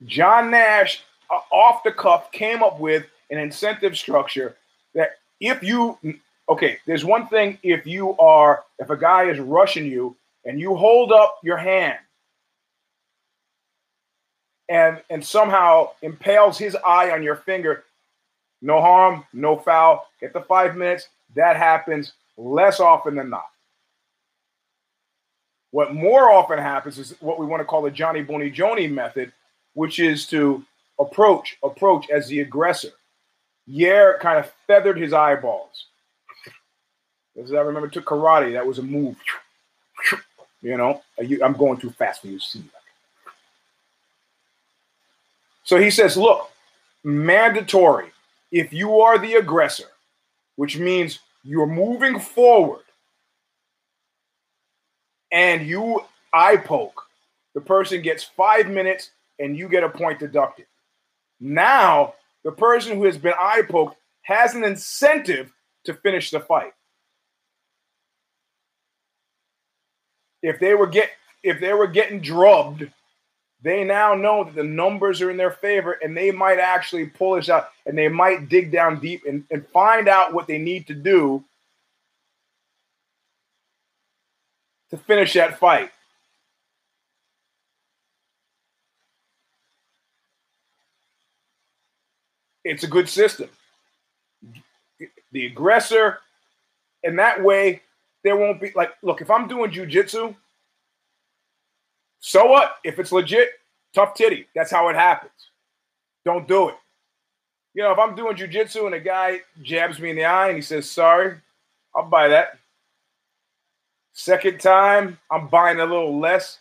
[0.05, 4.55] John Nash, uh, off the cuff, came up with an incentive structure
[4.93, 5.97] that if you,
[6.49, 10.75] okay, there's one thing if you are, if a guy is rushing you and you
[10.75, 11.97] hold up your hand
[14.69, 17.83] and and somehow impales his eye on your finger
[18.63, 20.07] no harm, no foul.
[20.21, 21.09] Get the five minutes.
[21.35, 23.45] That happens less often than not.
[25.71, 29.33] What more often happens is what we want to call the Johnny Bonigioni method,
[29.73, 30.63] which is to
[30.97, 32.91] approach, approach as the aggressor.
[33.69, 35.87] Yair kind of feathered his eyeballs.
[37.41, 38.53] As I remember, took karate.
[38.53, 39.17] That was a move.
[40.61, 42.63] You know, I'm going too fast for you to see.
[45.65, 46.49] So he says, look,
[47.03, 48.12] mandatory
[48.53, 49.89] if you are the aggressor,
[50.55, 52.85] which means you're moving forward
[55.31, 57.03] and you eye poke
[57.55, 60.65] the person gets five minutes and you get a point deducted.
[61.39, 62.13] Now,
[62.43, 65.51] the person who has been eye poked has an incentive
[65.85, 66.73] to finish the fight.
[70.41, 71.09] If they were get
[71.41, 72.89] if they were getting drubbed,
[73.63, 77.35] they now know that the numbers are in their favor and they might actually pull
[77.35, 80.85] this out and they might dig down deep and, and find out what they need
[80.87, 81.43] to do
[84.89, 85.91] to finish that fight.
[92.65, 93.49] It's a good system.
[95.31, 96.19] The aggressor,
[97.03, 97.81] and that way
[98.23, 100.35] there won't be like, look, if I'm doing jujitsu,
[102.25, 102.77] so what?
[102.85, 103.49] If it's legit,
[103.93, 104.47] tough titty.
[104.55, 105.33] That's how it happens.
[106.23, 106.75] Don't do it.
[107.73, 110.55] You know, if I'm doing jujitsu and a guy jabs me in the eye and
[110.55, 111.35] he says, sorry,
[111.93, 112.57] I'll buy that.
[114.13, 116.59] Second time, I'm buying a little less.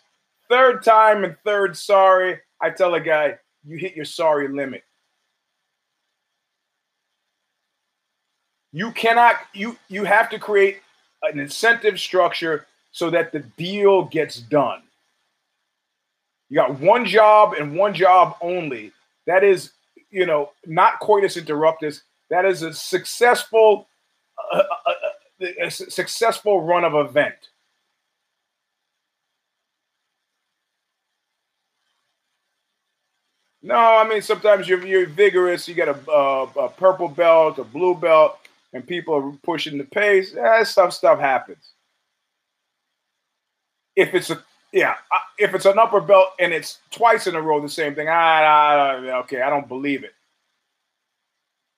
[0.48, 4.83] Third time and third sorry, I tell a guy, you hit your sorry limit.
[8.72, 10.81] You cannot, you you have to create
[11.22, 14.83] an incentive structure so that the deal gets done.
[16.53, 18.93] You got one job and one job only.
[19.27, 19.73] That is,
[20.11, 22.03] you know, not coitus interruptus.
[22.29, 23.88] That is a successful,
[24.53, 24.91] uh, uh,
[25.41, 27.37] uh, a successful run of event.
[33.62, 35.67] No, I mean sometimes you're, you're vigorous.
[35.67, 38.37] You get a, a, a, purple belt, a blue belt,
[38.75, 40.35] and people are pushing the pace.
[40.35, 41.71] Eh, stuff stuff happens.
[43.97, 44.95] If it's a yeah,
[45.39, 48.95] if it's an upper belt and it's twice in a row the same thing, I,
[49.21, 50.15] okay, I don't believe it.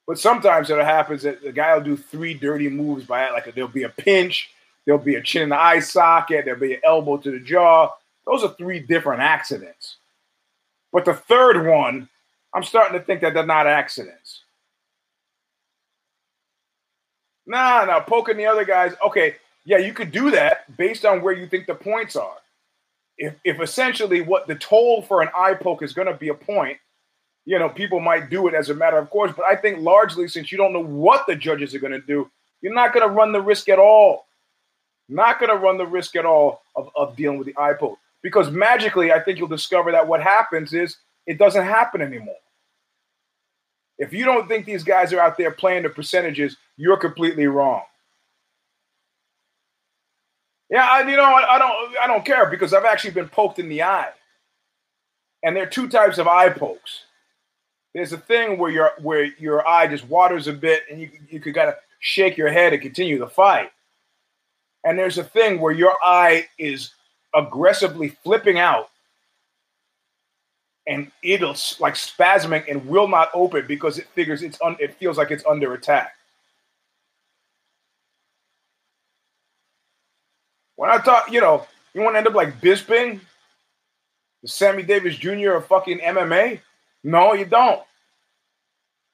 [0.06, 3.32] But sometimes it happens that the guy will do three dirty moves by it.
[3.32, 4.50] Like there'll be a pinch,
[4.84, 7.90] there'll be a chin in the eye socket, there'll be an elbow to the jaw.
[8.26, 9.96] Those are three different accidents.
[10.92, 12.08] But the third one,
[12.54, 14.42] I'm starting to think that they're not accidents.
[17.46, 18.94] Nah, nah, poking the other guys.
[19.04, 22.36] Okay, yeah, you could do that based on where you think the points are
[23.18, 26.34] if, if essentially what the toll for an eye poke is going to be a
[26.34, 26.78] point,
[27.44, 29.32] you know, people might do it as a matter of course.
[29.36, 32.30] But I think largely, since you don't know what the judges are going to do,
[32.60, 34.26] you're not going to run the risk at all.
[35.08, 37.98] Not going to run the risk at all of, of dealing with the eye poke.
[38.22, 40.96] Because magically, I think you'll discover that what happens is
[41.26, 42.36] it doesn't happen anymore.
[43.98, 47.82] If you don't think these guys are out there playing the percentages, you're completely wrong.
[50.70, 53.58] Yeah, I, you know, I, I don't, I don't care because I've actually been poked
[53.58, 54.10] in the eye,
[55.42, 57.02] and there are two types of eye pokes.
[57.94, 61.38] There's a thing where your where your eye just waters a bit, and you you
[61.40, 63.70] could kind of shake your head and continue the fight.
[64.84, 66.92] And there's a thing where your eye is
[67.34, 68.90] aggressively flipping out,
[70.86, 75.18] and it'll like spasming and will not open because it figures it's un, it feels
[75.18, 76.14] like it's under attack.
[80.84, 83.18] When I thought, you know, you want to end up like Bisping,
[84.42, 85.52] The Sammy Davis Jr.
[85.52, 86.60] of fucking MMA?
[87.02, 87.82] No, you don't.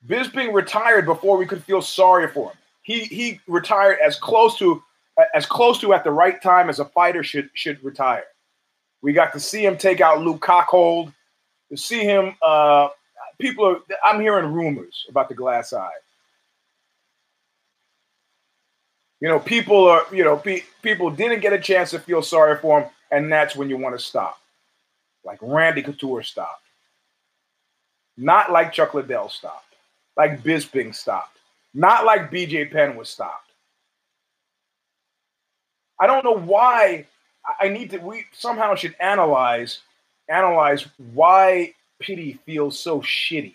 [0.05, 2.57] Bisping retired before we could feel sorry for him.
[2.83, 4.83] He he retired as close to
[5.33, 8.25] as close to at the right time as a fighter should should retire.
[9.01, 11.15] We got to see him take out Luke Cockhold.
[11.71, 12.89] To see him, uh,
[13.39, 13.77] people are.
[14.05, 15.93] I'm hearing rumors about the glass eye.
[19.21, 22.57] You know, people are, you know, pe- people didn't get a chance to feel sorry
[22.59, 24.39] for him, and that's when you want to stop.
[25.25, 26.63] Like Randy Couture stopped.
[28.17, 29.75] Not like Chuck Liddell stopped.
[30.17, 31.39] Like Bisping stopped.
[31.75, 33.51] Not like BJ Penn was stopped.
[36.01, 37.07] I don't know why
[37.61, 39.81] I need to we somehow should analyze
[40.29, 43.55] analyze why pity feels so shitty.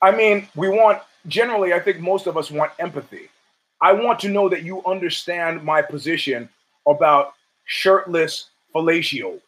[0.00, 3.28] I mean, we want generally, I think most of us want empathy.
[3.80, 6.48] I want to know that you understand my position
[6.86, 9.40] about shirtless fellatio.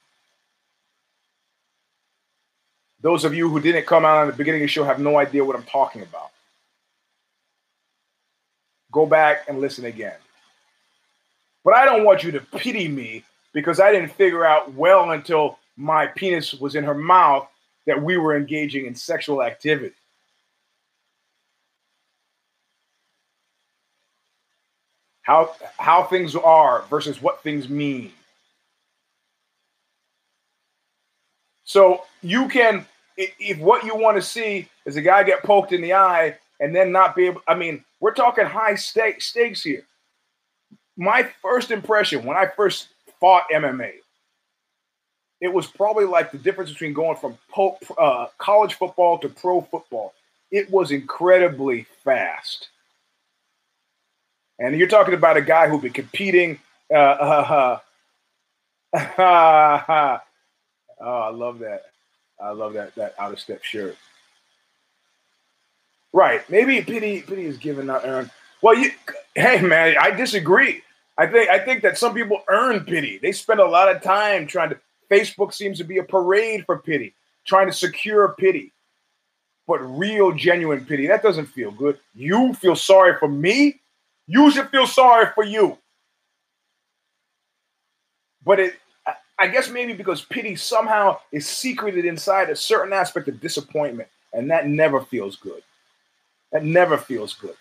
[3.00, 5.18] Those of you who didn't come out at the beginning of the show have no
[5.18, 6.30] idea what I'm talking about.
[8.90, 10.16] Go back and listen again.
[11.64, 15.58] But I don't want you to pity me because I didn't figure out well until
[15.76, 17.48] my penis was in her mouth
[17.86, 19.94] that we were engaging in sexual activity.
[25.28, 28.12] How how things are versus what things mean.
[31.64, 32.86] So you can,
[33.18, 36.74] if what you want to see is a guy get poked in the eye and
[36.74, 37.42] then not be able.
[37.46, 39.84] I mean, we're talking high stake stakes here.
[40.96, 42.88] my first impression when I first
[43.20, 43.92] fought MMA,
[45.42, 49.60] it was probably like the difference between going from po- uh, college football to pro
[49.62, 50.14] football.
[50.50, 52.68] It was incredibly fast.
[54.58, 56.58] And you're talking about a guy who'd been competing.
[56.92, 57.78] Uh, uh,
[58.96, 60.18] uh,
[61.00, 61.82] oh, I love that.
[62.40, 63.96] I love that that out of step shirt.
[66.12, 66.48] Right.
[66.48, 68.30] Maybe pity pity is given out earned.
[68.62, 68.90] Well, you
[69.34, 70.82] hey man, I disagree.
[71.16, 73.18] I think I think that some people earn pity.
[73.18, 74.78] They spend a lot of time trying to
[75.10, 78.72] Facebook seems to be a parade for pity, trying to secure pity.
[79.66, 81.98] But real genuine pity, that doesn't feel good.
[82.14, 83.80] You feel sorry for me?
[84.28, 85.76] You should feel sorry for you.
[88.44, 88.74] But it
[89.38, 94.50] I guess maybe because pity somehow is secreted inside a certain aspect of disappointment, and
[94.50, 95.62] that never feels good.
[96.50, 97.54] That never feels good.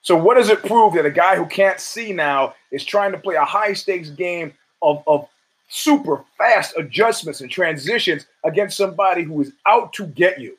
[0.00, 3.18] So, what does it prove that a guy who can't see now is trying to
[3.18, 5.28] play a high stakes game of, of
[5.68, 10.56] super fast adjustments and transitions against somebody who is out to get you?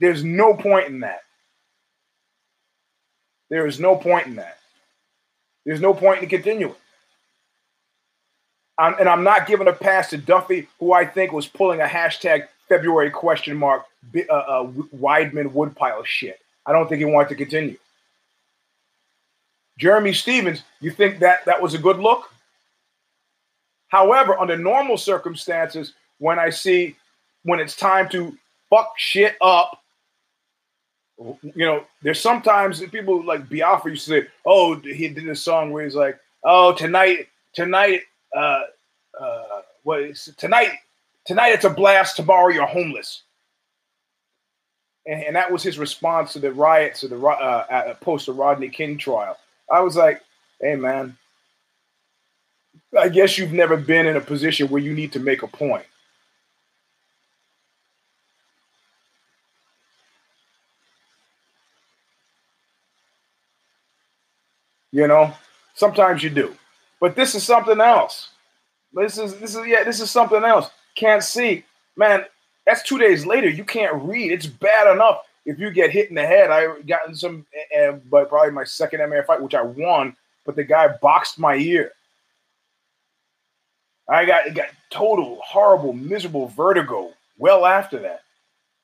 [0.00, 1.20] There's no point in that.
[3.52, 4.56] There is no point in that.
[5.66, 6.74] There's no point in continuing.
[8.78, 11.84] I'm, and I'm not giving a pass to Duffy, who I think was pulling a
[11.84, 13.84] hashtag February question mark
[14.16, 14.66] uh, uh,
[14.98, 16.40] Weidman Woodpile shit.
[16.64, 17.76] I don't think he wanted to continue.
[19.78, 22.32] Jeremy Stephens, you think that that was a good look?
[23.88, 26.96] However, under normal circumstances, when I see
[27.42, 28.34] when it's time to
[28.70, 29.81] fuck shit up,
[31.42, 35.70] you know, there's sometimes people like Biafra used to say, "Oh, he did a song
[35.70, 38.02] where he's like, oh, tonight, tonight,
[38.36, 38.62] uh,
[39.18, 40.70] uh, what is tonight?
[41.24, 42.16] Tonight it's a blast.
[42.16, 43.22] Tomorrow you're homeless."
[45.06, 48.68] And, and that was his response to the riots of the uh, post the Rodney
[48.68, 49.36] King trial.
[49.70, 50.22] I was like,
[50.60, 51.16] "Hey, man,
[52.98, 55.84] I guess you've never been in a position where you need to make a point."
[64.92, 65.32] You know,
[65.74, 66.54] sometimes you do.
[67.00, 68.28] But this is something else.
[68.92, 70.70] This is this is yeah, this is something else.
[70.94, 71.64] Can't see.
[71.96, 72.24] Man,
[72.66, 73.48] that's two days later.
[73.48, 74.30] You can't read.
[74.30, 76.50] It's bad enough if you get hit in the head.
[76.50, 80.14] I gotten some, uh, but probably my second MMA fight, which I won,
[80.44, 81.92] but the guy boxed my ear.
[84.08, 87.12] I got got total horrible, miserable vertigo.
[87.38, 88.22] Well after that,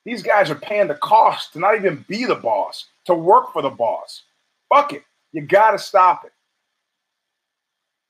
[0.04, 3.60] these guys are paying the cost to not even be the boss, to work for
[3.60, 4.22] the boss.
[4.70, 5.02] Fuck it.
[5.32, 6.32] You got to stop it.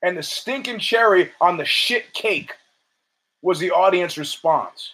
[0.01, 2.53] And the stinking cherry on the shit cake
[3.41, 4.93] was the audience response.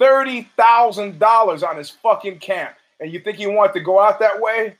[0.00, 2.74] $30,000 on his fucking camp.
[3.00, 4.76] And you think he wanted to go out that way?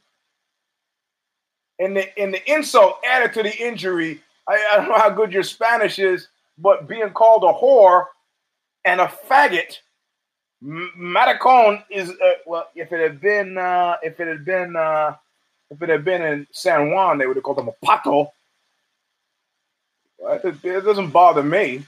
[1.78, 4.20] And the, and the insult added to the injury.
[4.48, 8.06] I, I don't know how good your Spanish is, but being called a whore
[8.84, 9.78] and a faggot
[10.64, 12.68] Matacon is uh, well.
[12.74, 15.14] If it had been, uh, if it had been, uh,
[15.70, 18.30] if it had been in San Juan, they would have called him a pato.
[20.20, 21.84] It, it doesn't bother me.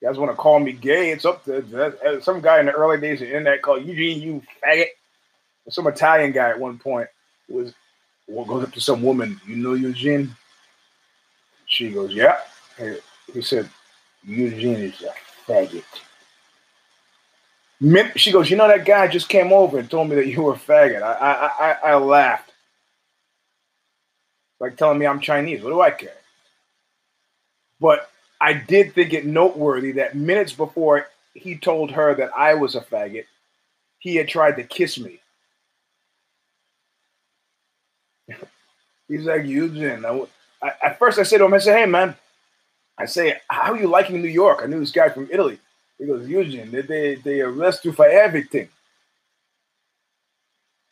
[0.00, 1.10] You guys want to call me gay?
[1.10, 4.42] It's up to uh, some guy in the early days of internet called Eugene, you
[4.64, 4.86] faggot.
[5.68, 7.08] Some Italian guy at one point
[7.48, 7.74] was
[8.28, 9.40] well, goes up to some woman.
[9.46, 10.34] You know Eugene?
[11.66, 12.38] She goes, yeah.
[13.32, 13.68] He said,
[14.24, 15.12] Eugene is a
[15.50, 15.84] faggot.
[18.16, 20.54] She goes, you know that guy just came over and told me that you were
[20.54, 21.02] a faggot.
[21.02, 22.52] I I I, I laughed.
[24.60, 25.62] Like telling me I'm Chinese.
[25.62, 26.16] What do I care?
[27.80, 28.10] But
[28.40, 32.80] I did think it noteworthy that minutes before he told her that I was a
[32.80, 33.26] faggot,
[34.00, 35.20] he had tried to kiss me.
[39.08, 40.04] He's like, Eugene.
[40.04, 40.26] I,
[40.62, 42.14] I, at first, I said to him, I said, hey, man,
[42.98, 44.60] I say, how are you liking New York?
[44.62, 45.58] I knew this guy from Italy.
[45.98, 48.68] He goes, Eugene, they, they, arrest you for everything.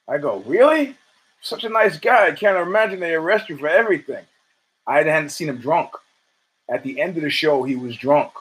[0.09, 0.97] I go, really?
[1.41, 2.29] Such a nice guy.
[2.29, 4.25] I can't imagine they arrest you for everything.
[4.87, 5.91] I hadn't seen him drunk.
[6.69, 8.33] At the end of the show, he was drunk.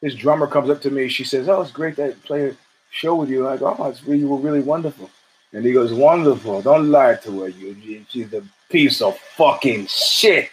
[0.00, 1.08] His drummer comes up to me.
[1.08, 2.56] She says, "Oh, it's great that play a
[2.90, 5.10] show with you." I go, "Oh, it's really, you were really wonderful."
[5.52, 6.62] And he goes, "Wonderful.
[6.62, 8.06] Don't lie to her, Eugene.
[8.08, 10.50] She's a piece of fucking shit."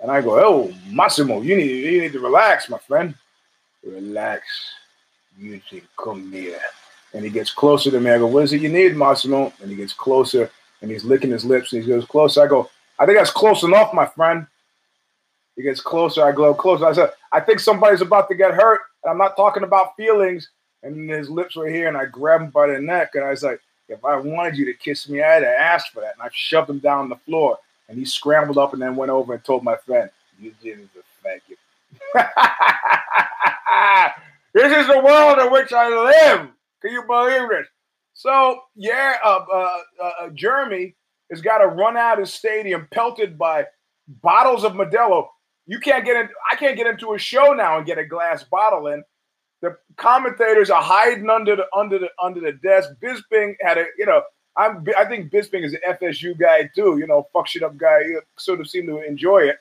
[0.00, 3.14] And I go, "Oh, Massimo, you need you need to relax, my friend."
[3.84, 4.44] Relax.
[5.38, 6.60] Eugene, come here.
[7.14, 8.10] And he gets closer to me.
[8.10, 9.52] I go, What is it you need, Massimo?
[9.62, 10.50] And he gets closer
[10.82, 12.42] and he's licking his lips and he goes closer.
[12.42, 14.46] I go, I think that's close enough, my friend.
[15.56, 16.24] He gets closer.
[16.24, 16.86] I go closer.
[16.86, 18.80] I said, I think somebody's about to get hurt.
[19.02, 20.48] And I'm not talking about feelings.
[20.82, 23.42] And his lips were here, and I grabbed him by the neck, and I was
[23.42, 26.12] like, if I wanted you to kiss me, I had to ask for that.
[26.14, 27.58] And I shoved him down the floor.
[27.88, 30.88] And he scrambled up and then went over and told my friend, You you.
[34.54, 36.48] this is the world in which I live.
[36.82, 37.66] Can you believe this?
[38.14, 40.96] So, yeah, uh, uh, uh, Jeremy
[41.30, 43.66] has got to run out of stadium pelted by
[44.22, 45.28] bottles of Modelo.
[45.66, 46.28] You can't get in.
[46.50, 49.04] I can't get into a show now and get a glass bottle in.
[49.60, 52.90] The commentators are hiding under the under the under the desk.
[53.02, 54.22] Bisping had a you know
[54.56, 56.98] I'm I think Bisping is an FSU guy too.
[56.98, 58.04] You know, fuck shit up guy.
[58.04, 59.56] He sort of seemed to enjoy it.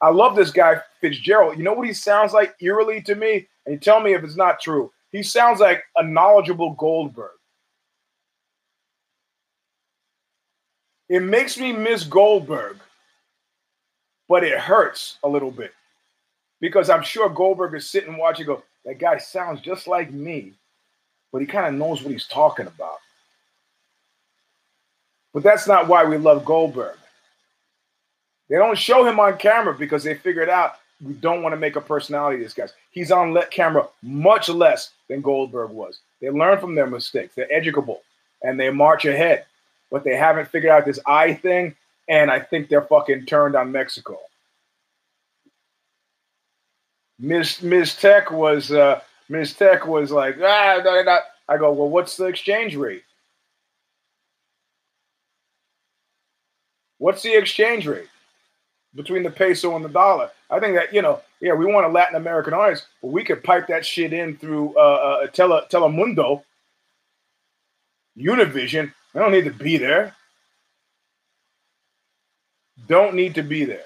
[0.00, 1.58] I love this guy Fitzgerald.
[1.58, 4.60] You know what he sounds like eerily to me, and tell me if it's not
[4.60, 4.92] true.
[5.10, 7.32] He sounds like a knowledgeable Goldberg.
[11.08, 12.78] It makes me miss Goldberg
[14.28, 15.72] but it hurts a little bit
[16.60, 18.46] because I'm sure Goldberg is sitting watching.
[18.46, 20.52] Go, that guy sounds just like me,
[21.32, 22.98] but he kind of knows what he's talking about.
[25.32, 26.96] But that's not why we love Goldberg.
[28.48, 31.76] They don't show him on camera because they figured out we don't want to make
[31.76, 32.66] a personality of this guy.
[32.90, 36.00] He's on let camera much less than Goldberg was.
[36.20, 37.34] They learn from their mistakes.
[37.34, 38.02] They're educable
[38.42, 39.44] and they march ahead.
[39.90, 41.76] But they haven't figured out this eye thing
[42.08, 44.18] and I think they're fucking turned on Mexico.
[47.20, 47.62] Ms.
[47.62, 47.96] Ms.
[47.96, 49.00] Tech was uh.
[49.58, 51.18] Tech was like, ah, no.
[51.50, 53.02] I go, well, what's the exchange rate?
[56.96, 58.08] What's the exchange rate
[58.94, 60.30] between the peso and the dollar?
[60.50, 63.44] I think that you know, yeah, we want a Latin American audience, but we could
[63.44, 64.80] pipe that shit in through uh,
[65.24, 66.42] uh, Tele Telemundo,
[68.18, 68.92] Univision.
[69.14, 70.14] I don't need to be there
[72.88, 73.84] don't need to be there.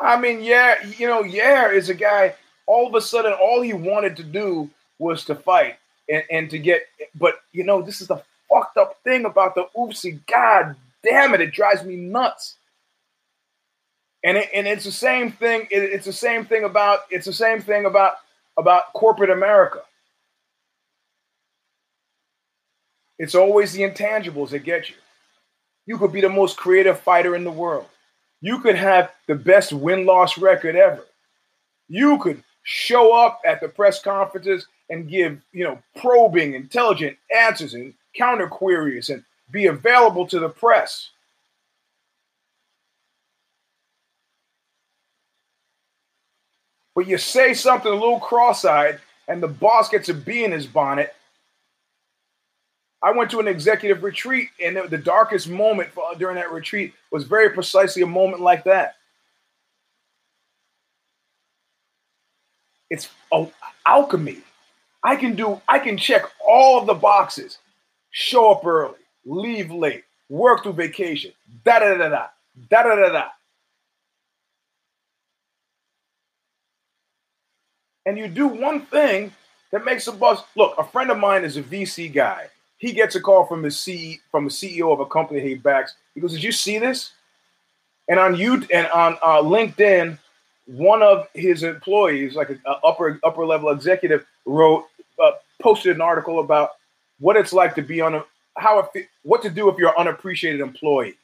[0.00, 2.34] I mean, yeah, you know, yeah, is a guy.
[2.66, 5.76] All of a sudden, all he wanted to do was to fight
[6.08, 6.82] and, and to get.
[7.14, 10.20] But you know, this is the fucked up thing about the oopsie.
[10.26, 12.56] God damn it, it drives me nuts.
[14.22, 15.62] And it, and it's the same thing.
[15.70, 17.00] It, it's the same thing about.
[17.10, 18.14] It's the same thing about
[18.58, 19.80] about corporate America.
[23.18, 24.96] It's always the intangibles that get you.
[25.86, 27.86] You could be the most creative fighter in the world.
[28.40, 31.04] You could have the best win loss record ever.
[31.88, 37.74] You could show up at the press conferences and give, you know, probing, intelligent answers
[37.74, 41.10] and counter queries and be available to the press.
[46.94, 50.52] But you say something a little cross eyed, and the boss gets a bee in
[50.52, 51.14] his bonnet,
[53.02, 57.50] I went to an executive retreat, and the darkest moment during that retreat was very
[57.50, 58.96] precisely a moment like that.
[62.90, 63.52] It's oh,
[63.86, 64.38] alchemy.
[65.02, 65.62] I can do.
[65.66, 67.58] I can check all of the boxes.
[68.10, 71.32] Show up early, leave late, work through vacation.
[71.64, 72.26] Da da da da
[72.68, 73.24] da da da da.
[78.06, 79.32] And you do one thing
[79.72, 80.42] that makes a buzz.
[80.56, 82.48] Look, a friend of mine is a VC guy
[82.80, 85.94] he gets a call from the C from the CEO of a company he backs.
[86.14, 87.12] He goes, "Did you see this?"
[88.08, 90.18] And on you and on uh, LinkedIn,
[90.64, 94.86] one of his employees, like an upper upper level executive, wrote
[95.22, 96.70] uh, posted an article about
[97.18, 98.24] what it's like to be on a
[98.56, 101.16] how it, what to do if you're an unappreciated employee.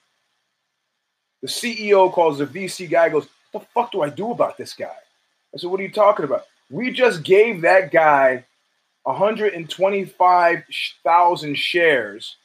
[1.42, 4.74] The CEO calls the VC guy, goes, "What the fuck do I do about this
[4.74, 4.96] guy?"
[5.54, 8.44] I said, "What are you talking about?" We just gave that guy
[9.06, 12.36] 125,000 shares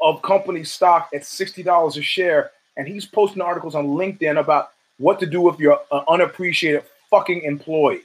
[0.00, 2.50] of company stock at $60 a share.
[2.76, 7.42] And he's posting articles on LinkedIn about what to do if you're an unappreciated fucking
[7.42, 8.04] employee.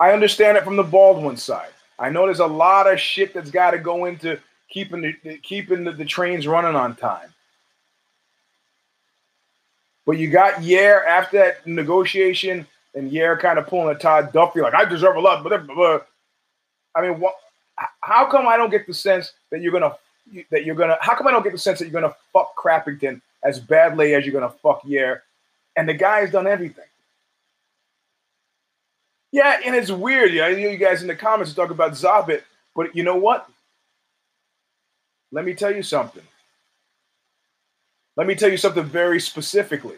[0.00, 1.70] I understand it from the Baldwin side.
[1.98, 4.38] I know there's a lot of shit that's got to go into
[4.68, 7.28] keeping the, keeping the, the trains running on time.
[10.06, 14.60] But you got Yair after that negotiation, and Yair kind of pulling a Todd Duffy,
[14.60, 15.44] like I deserve a lot.
[15.44, 16.08] But,
[16.94, 17.34] I mean, what?
[18.00, 19.94] How come I don't get the sense that you're gonna
[20.50, 20.96] that you're gonna?
[21.02, 24.24] How come I don't get the sense that you're gonna fuck Crappington as badly as
[24.24, 25.20] you're gonna fuck Yair?
[25.76, 26.86] And the guy has done everything.
[29.32, 30.32] Yeah, and it's weird.
[30.32, 32.42] Yeah, I know you guys in the comments talk about Zabit,
[32.74, 33.48] but you know what?
[35.30, 36.22] Let me tell you something.
[38.16, 39.96] Let me tell you something very specifically.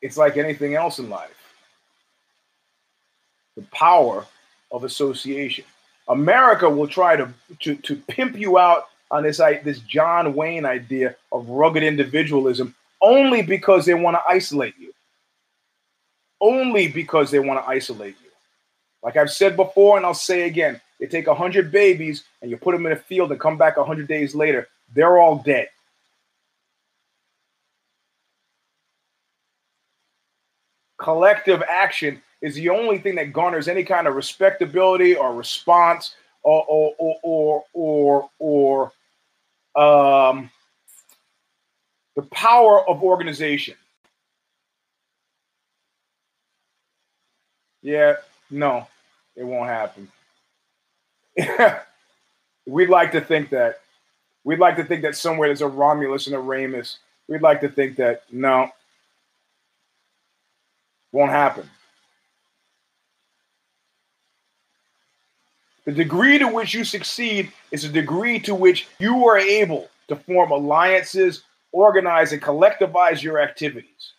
[0.00, 1.30] It's like anything else in life
[3.56, 4.26] the power
[4.72, 5.64] of association.
[6.08, 11.14] America will try to, to, to pimp you out on this this John Wayne idea
[11.30, 14.92] of rugged individualism only because they want to isolate you.
[16.40, 18.30] Only because they want to isolate you.
[19.02, 22.72] Like I've said before, and I'll say again, they take 100 babies and you put
[22.72, 25.68] them in a field and come back 100 days later, they're all dead.
[30.98, 36.64] Collective action is the only thing that garners any kind of respectability or response or
[36.66, 38.92] or or or or, or
[39.76, 40.50] um,
[42.16, 43.74] the power of organization.
[47.82, 48.16] Yeah,
[48.50, 48.86] no,
[49.34, 50.08] it won't happen.
[52.66, 53.80] We'd like to think that.
[54.44, 56.98] We'd like to think that somewhere there's a Romulus and a Remus.
[57.28, 58.70] We'd like to think that no,
[61.12, 61.70] won't happen.
[65.86, 70.16] The degree to which you succeed is the degree to which you are able to
[70.16, 71.42] form alliances,
[71.74, 74.12] organize, and collectivize your activities.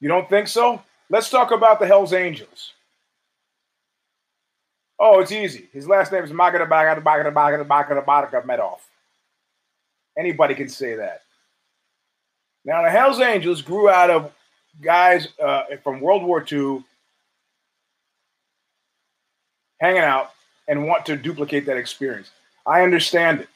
[0.00, 0.82] You don't think so?
[1.08, 2.72] Let's talk about the Hells Angels.
[4.98, 5.68] Oh, it's easy.
[5.72, 8.80] His last name is Medoff.
[10.18, 11.22] Anybody can say that.
[12.64, 14.32] Now, the Hells Angels grew out of
[14.80, 16.84] guys uh, from World War II
[19.80, 20.32] hanging out
[20.66, 22.30] and want to duplicate that experience.
[22.66, 23.48] I understand it.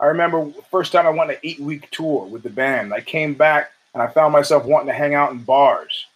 [0.00, 2.94] I remember first time I went on an eight week tour with the band.
[2.94, 6.06] I came back and I found myself wanting to hang out in bars.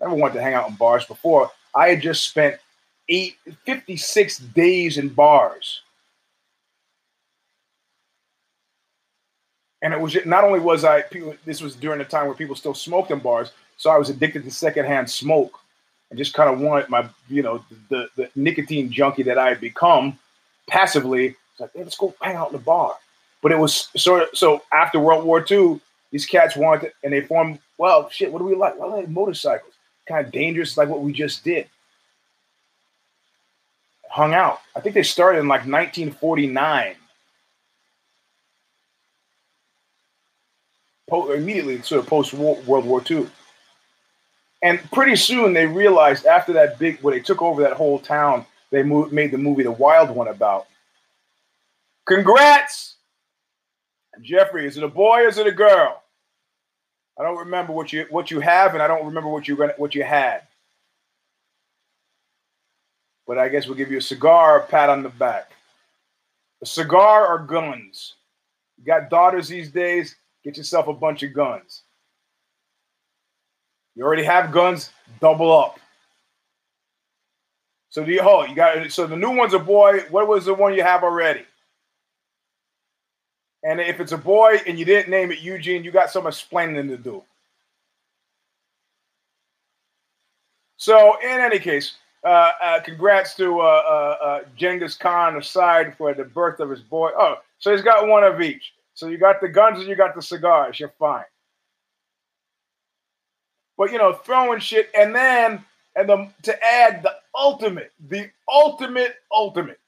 [0.00, 1.50] I never wanted to hang out in bars before.
[1.74, 2.56] I had just spent
[3.08, 5.82] eight, 56 days in bars.
[9.82, 12.54] And it was not only was I, people, this was during the time where people
[12.54, 15.58] still smoked in bars, so I was addicted to secondhand smoke
[16.10, 19.60] and just kind of wanted my, you know, the, the nicotine junkie that I had
[19.60, 20.18] become
[20.68, 21.36] passively.
[21.60, 22.96] Like, hey, let's go hang out in the bar.
[23.42, 25.80] But it was sort of so after World War II,
[26.10, 27.58] these cats wanted, and they formed.
[27.78, 28.78] Well, shit, what do we like?
[28.78, 29.72] Well, like motorcycles,
[30.06, 31.66] kind of dangerous, like what we just did.
[34.10, 34.60] Hung out.
[34.76, 36.96] I think they started in like 1949.
[41.08, 43.28] Po- immediately, sort of post World War II.
[44.62, 48.44] And pretty soon they realized after that big, when they took over that whole town,
[48.70, 50.66] they moved, made the movie The Wild One about.
[52.06, 52.96] Congrats!
[54.22, 56.02] Jeffrey, is it a boy or is it a girl?
[57.18, 59.94] I don't remember what you what you have, and I don't remember what you what
[59.94, 60.42] you had.
[63.26, 65.52] But I guess we'll give you a cigar, a pat on the back.
[66.62, 68.14] A cigar or guns?
[68.78, 70.16] You got daughters these days?
[70.42, 71.82] Get yourself a bunch of guns.
[73.94, 74.90] You already have guns,
[75.20, 75.78] double up.
[77.90, 80.00] So the oh, you got so the new one's a boy.
[80.10, 81.44] What was the one you have already?
[83.62, 86.88] And if it's a boy and you didn't name it Eugene, you got some explaining
[86.88, 87.22] to do.
[90.76, 96.14] So in any case, uh, uh, congrats to uh, uh, uh, Genghis Khan aside for
[96.14, 97.10] the birth of his boy.
[97.18, 98.72] Oh, so he's got one of each.
[98.94, 100.78] So you got the guns and you got the cigars.
[100.78, 101.24] You're fine.
[103.76, 105.64] But you know, throwing shit, and then
[105.96, 109.79] and the to add the ultimate, the ultimate, ultimate.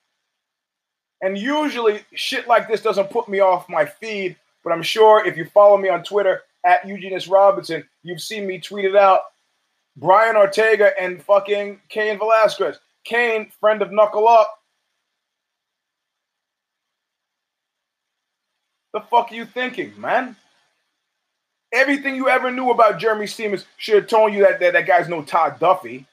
[1.23, 5.37] And usually shit like this doesn't put me off my feed, but I'm sure if
[5.37, 9.21] you follow me on Twitter at Eugenius Robinson, you've seen me tweet it out.
[9.97, 12.79] Brian Ortega and fucking Cain Velasquez.
[13.05, 14.59] Cain, friend of Knuckle Up.
[18.93, 20.37] The fuck are you thinking, man?
[21.73, 25.09] Everything you ever knew about Jeremy Stephens should have told you that, that that guy's
[25.09, 26.07] no Todd Duffy.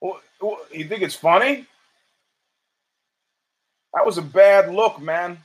[0.00, 1.66] Well, well, you think it's funny?
[3.94, 5.38] That was a bad look, man.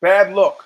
[0.00, 0.64] Bad look.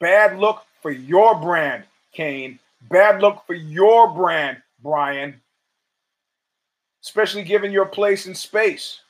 [0.00, 2.58] Bad look for your brand, Cain.
[2.82, 5.40] Bad look for your brand, Brian.
[7.02, 9.00] Especially given your place in space.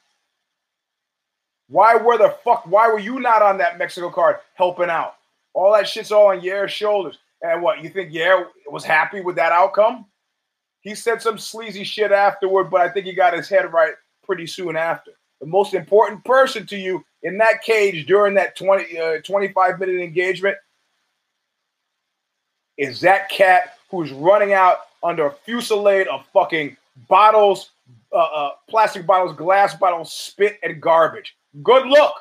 [1.68, 2.64] Why were the fuck?
[2.66, 5.16] Why were you not on that Mexico card helping out?
[5.52, 7.18] All that shit's all on Yair's shoulders.
[7.42, 10.06] And what you think Yair, was happy with that outcome?
[10.80, 14.46] He said some sleazy shit afterward, but I think he got his head right pretty
[14.46, 15.12] soon after.
[15.40, 20.00] The most important person to you in that cage during that 20, uh, 25 minute
[20.00, 20.56] engagement
[22.78, 26.76] is that cat who's running out under a fusillade of fucking
[27.08, 27.70] bottles,
[28.12, 31.36] uh, uh, plastic bottles, glass bottles, spit, and garbage.
[31.62, 32.14] Good look.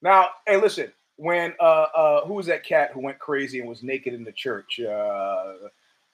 [0.00, 0.92] Now, hey, listen,
[1.22, 4.32] when uh uh who was that cat who went crazy and was naked in the
[4.32, 4.80] church?
[4.80, 5.54] Uh,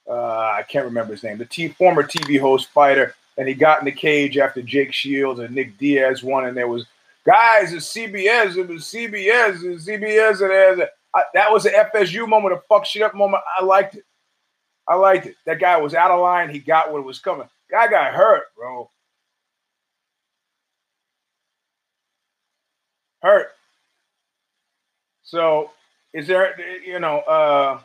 [0.09, 1.39] uh I can't remember his name.
[1.39, 5.41] The t- former TV host fighter, and he got in the cage after Jake Shields
[5.41, 6.85] and Nick Diaz won, and there was
[7.25, 10.81] guys, it's CBS, it was CBS, it was CBS, and there's
[11.15, 13.43] I, that was an FSU moment, a fuck shit up moment.
[13.59, 14.05] I liked it.
[14.87, 15.37] I liked it.
[15.47, 16.51] That guy was out of line.
[16.51, 17.49] He got what was coming.
[17.71, 18.91] Guy got hurt, bro.
[23.23, 23.49] Hurt.
[25.29, 25.73] So,
[26.15, 27.81] is there, you know, uh,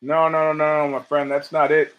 [0.00, 1.96] no, no, no, no, my friend, that's not it.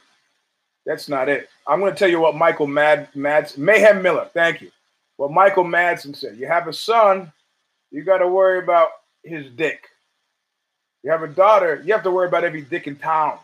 [0.85, 1.49] That's not it.
[1.67, 4.29] I'm going to tell you what Michael Mad Mads Mayhem Miller.
[4.33, 4.71] Thank you.
[5.17, 6.37] What Michael Madsen said.
[6.37, 7.33] You have a son,
[7.91, 8.87] you got to worry about
[9.21, 9.89] his dick.
[11.03, 13.39] You have a daughter, you have to worry about every dick in town.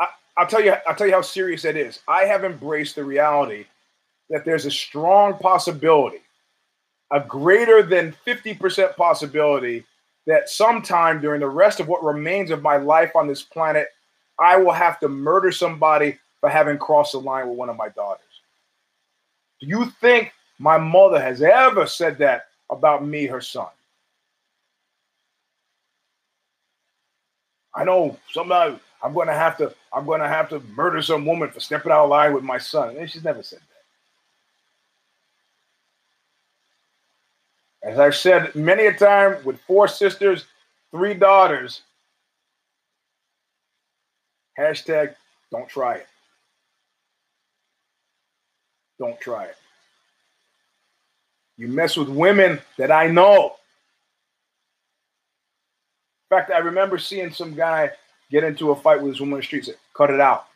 [0.00, 0.74] I, I'll tell you.
[0.88, 2.00] I'll tell you how serious that is.
[2.08, 3.66] I have embraced the reality
[4.32, 6.22] that there's a strong possibility,
[7.12, 9.84] a greater than 50% possibility
[10.26, 13.88] that sometime during the rest of what remains of my life on this planet,
[14.40, 17.90] I will have to murder somebody for having crossed the line with one of my
[17.90, 18.24] daughters.
[19.60, 23.68] Do you think my mother has ever said that about me, her son?
[27.74, 31.60] I know somebody I'm gonna have to I'm gonna have to murder some woman for
[31.60, 32.96] stepping out of line with my son.
[32.96, 33.71] And she's never said that.
[37.84, 40.44] As I've said many a time with four sisters,
[40.92, 41.82] three daughters,
[44.58, 45.14] hashtag
[45.50, 46.06] don't try it.
[48.98, 49.56] Don't try it.
[51.56, 53.56] You mess with women that I know.
[56.30, 57.90] In fact, I remember seeing some guy
[58.30, 59.66] get into a fight with this woman on the street.
[59.66, 60.46] Said, "Cut it out."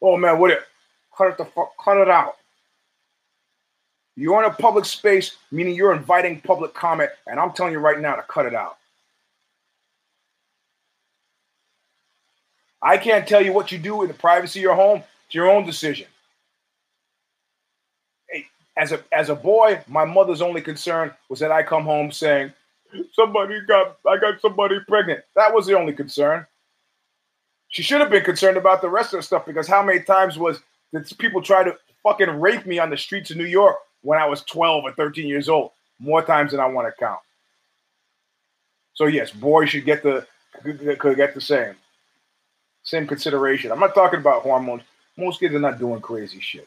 [0.00, 0.62] Oh man, what it?
[1.16, 1.72] Cut it the fuck.
[1.84, 2.37] Cut it out.
[4.18, 8.00] You're in a public space, meaning you're inviting public comment, and I'm telling you right
[8.00, 8.78] now to cut it out.
[12.82, 15.02] I can't tell you what you do in the privacy of your home.
[15.26, 16.06] It's your own decision
[18.78, 22.52] as a as a boy, my mother's only concern was that I come home saying,
[23.12, 26.46] "Somebody got I got somebody pregnant." That was the only concern.
[27.68, 30.38] She should have been concerned about the rest of the stuff because how many times
[30.38, 30.60] was
[30.92, 34.26] did people try to fucking rape me on the streets of New York when I
[34.26, 35.72] was 12 or 13 years old?
[35.98, 37.20] More times than I want to count.
[38.94, 40.26] So yes, boys should get the
[40.62, 41.74] could get the same
[42.82, 43.70] same consideration.
[43.70, 44.82] I'm not talking about hormones.
[45.16, 46.66] Most kids are not doing crazy shit.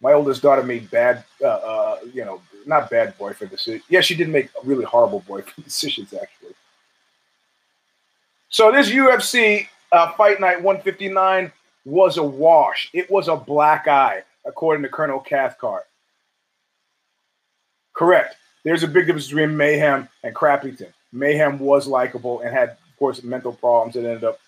[0.00, 3.84] My oldest daughter made bad, uh, uh, you know, not bad boyfriend decisions.
[3.88, 6.54] Yeah, she did make really horrible boyfriend decisions, actually.
[8.50, 11.50] So this UFC uh, Fight Night 159
[11.84, 12.90] was a wash.
[12.92, 15.84] It was a black eye, according to Colonel Cathcart.
[17.94, 18.36] Correct.
[18.64, 20.92] There's a big difference between Mayhem and Crappington.
[21.12, 24.38] Mayhem was likable and had, of course, mental problems that ended up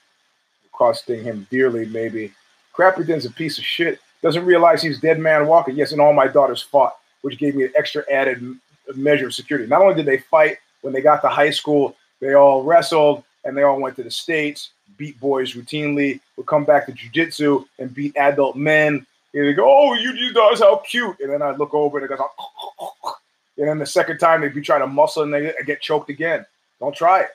[0.73, 2.33] costing him dearly, maybe.
[2.73, 5.77] Crappington's a piece of shit doesn't realize he's dead man walking.
[5.77, 8.57] Yes, and all my daughters fought, which gave me an extra added
[8.95, 9.69] measure of security.
[9.69, 13.57] Not only did they fight when they got to high school, they all wrestled and
[13.57, 17.95] they all went to the states, beat boys routinely, would come back to jujitsu and
[17.95, 19.07] beat adult men.
[19.35, 22.05] And they go, "Oh, you, you guys, how cute!" And then I look over and
[22.05, 23.15] it goes, oh.
[23.59, 26.47] and then the second time they'd be trying to muscle and they get choked again.
[26.81, 27.31] Don't try it.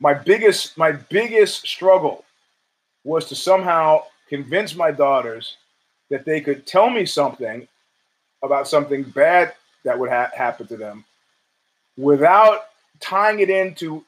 [0.00, 2.24] My biggest, my biggest struggle
[3.04, 5.56] was to somehow convince my daughters
[6.10, 7.68] that they could tell me something
[8.42, 11.04] about something bad that would ha- happen to them
[11.96, 12.66] without
[13.00, 14.04] tying it into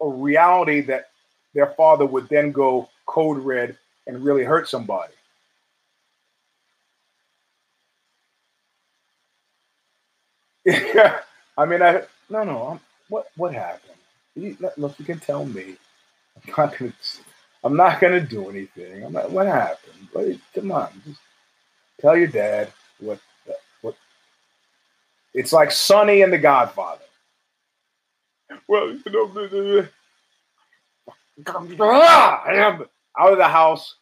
[0.00, 1.10] a reality that
[1.54, 5.12] their father would then go code red and really hurt somebody.
[10.66, 11.20] Yeah,
[11.58, 12.68] I mean, I no, no.
[12.68, 13.94] I'm, what what happened?
[14.34, 15.76] You, look, you can tell me.
[16.36, 16.92] I'm not gonna.
[17.64, 19.04] I'm not gonna do anything.
[19.04, 20.08] I'm not, what happened?
[20.12, 21.20] What, come on, just
[22.00, 23.94] tell your dad what uh, what.
[25.34, 27.02] It's like Sonny and The Godfather.
[28.68, 29.86] Well, you know,
[33.18, 33.96] out of the house.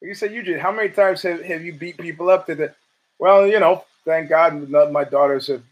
[0.00, 2.74] You said, Eugene, how many times have, have you beat people up to the?
[3.18, 5.62] Well, you know, thank God, none of my daughters have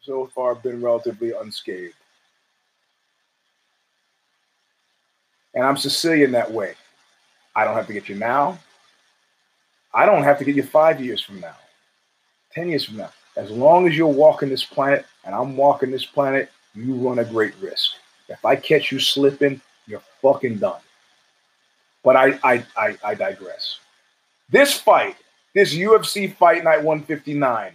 [0.00, 1.94] so far been relatively unscathed.
[5.54, 6.74] And I'm Sicilian that way.
[7.54, 8.58] I don't have to get you now.
[9.92, 11.56] I don't have to get you five years from now,
[12.52, 13.10] 10 years from now.
[13.36, 17.24] As long as you're walking this planet and I'm walking this planet, you run a
[17.24, 17.92] great risk.
[18.28, 20.80] If I catch you slipping, you're fucking done.
[22.04, 23.80] But I, I, I, I digress.
[24.50, 25.16] This fight,
[25.58, 27.72] this UFC Fight Night 159.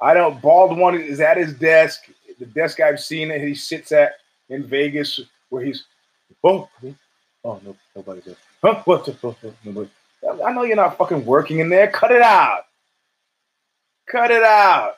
[0.00, 0.40] I don't.
[0.40, 2.04] Bald one is at his desk.
[2.38, 3.40] The desk I've seen it.
[3.40, 4.12] He sits at
[4.48, 5.84] in Vegas, where he's.
[6.44, 6.68] Oh,
[7.44, 8.36] oh no, nobody's there.
[8.62, 8.82] Huh?
[8.84, 9.04] What?
[9.04, 9.90] the- nobody.
[10.44, 11.90] I know you're not fucking working in there.
[11.90, 12.66] Cut it out.
[14.06, 14.94] Cut it out.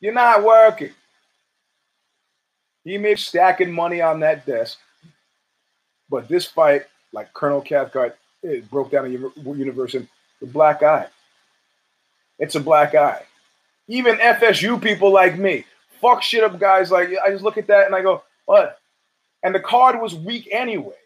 [0.00, 0.90] You're not working.
[2.82, 4.78] He made stacking money on that desk.
[6.12, 6.82] But this fight,
[7.12, 10.06] like Colonel Cathcart, it broke down the universe in
[10.42, 11.06] the black eye.
[12.38, 13.22] It's a black eye.
[13.88, 15.64] Even FSU people like me,
[16.02, 18.78] fuck shit up guys like I just look at that and I go, what?
[19.42, 21.00] And the card was weak anyway.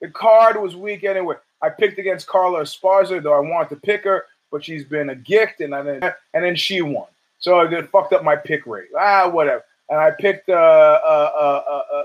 [0.00, 1.34] The card was weak anyway.
[1.60, 5.16] I picked against Carla Esparza, though I wanted to pick her, but she's been a
[5.16, 7.08] gift, and then and then she won.
[7.40, 8.88] So I it fucked up my pick rate.
[8.96, 9.64] Ah, whatever.
[9.88, 12.04] And I picked uh, uh, uh, uh, uh,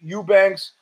[0.00, 0.72] Eubanks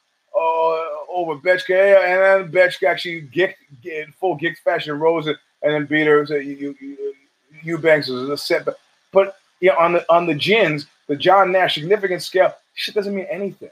[0.40, 5.84] Uh, over Betchka, and then Betchka actually gicked, in full gick fashion rose and then
[5.84, 6.24] beat her.
[6.24, 7.14] So you, you,
[7.62, 8.76] Eubanks was a setback.
[9.12, 13.26] But yeah, on the on the gins, the John Nash significant scale, shit doesn't mean
[13.30, 13.68] anything.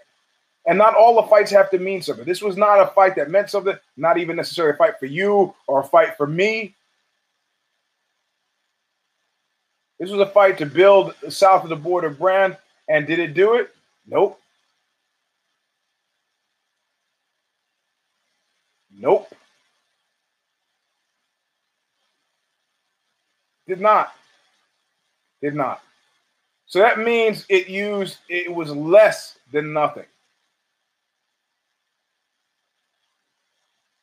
[0.67, 2.27] And not all the fights have to mean something.
[2.27, 5.55] This was not a fight that meant something, not even necessarily a fight for you
[5.67, 6.75] or a fight for me.
[9.99, 12.59] This was a fight to build south of the border brand.
[12.91, 13.71] And did it do it?
[14.07, 14.39] Nope.
[18.99, 19.33] Nope.
[23.69, 24.13] Did not.
[25.41, 25.81] Did not.
[26.67, 30.05] So that means it used, it was less than nothing.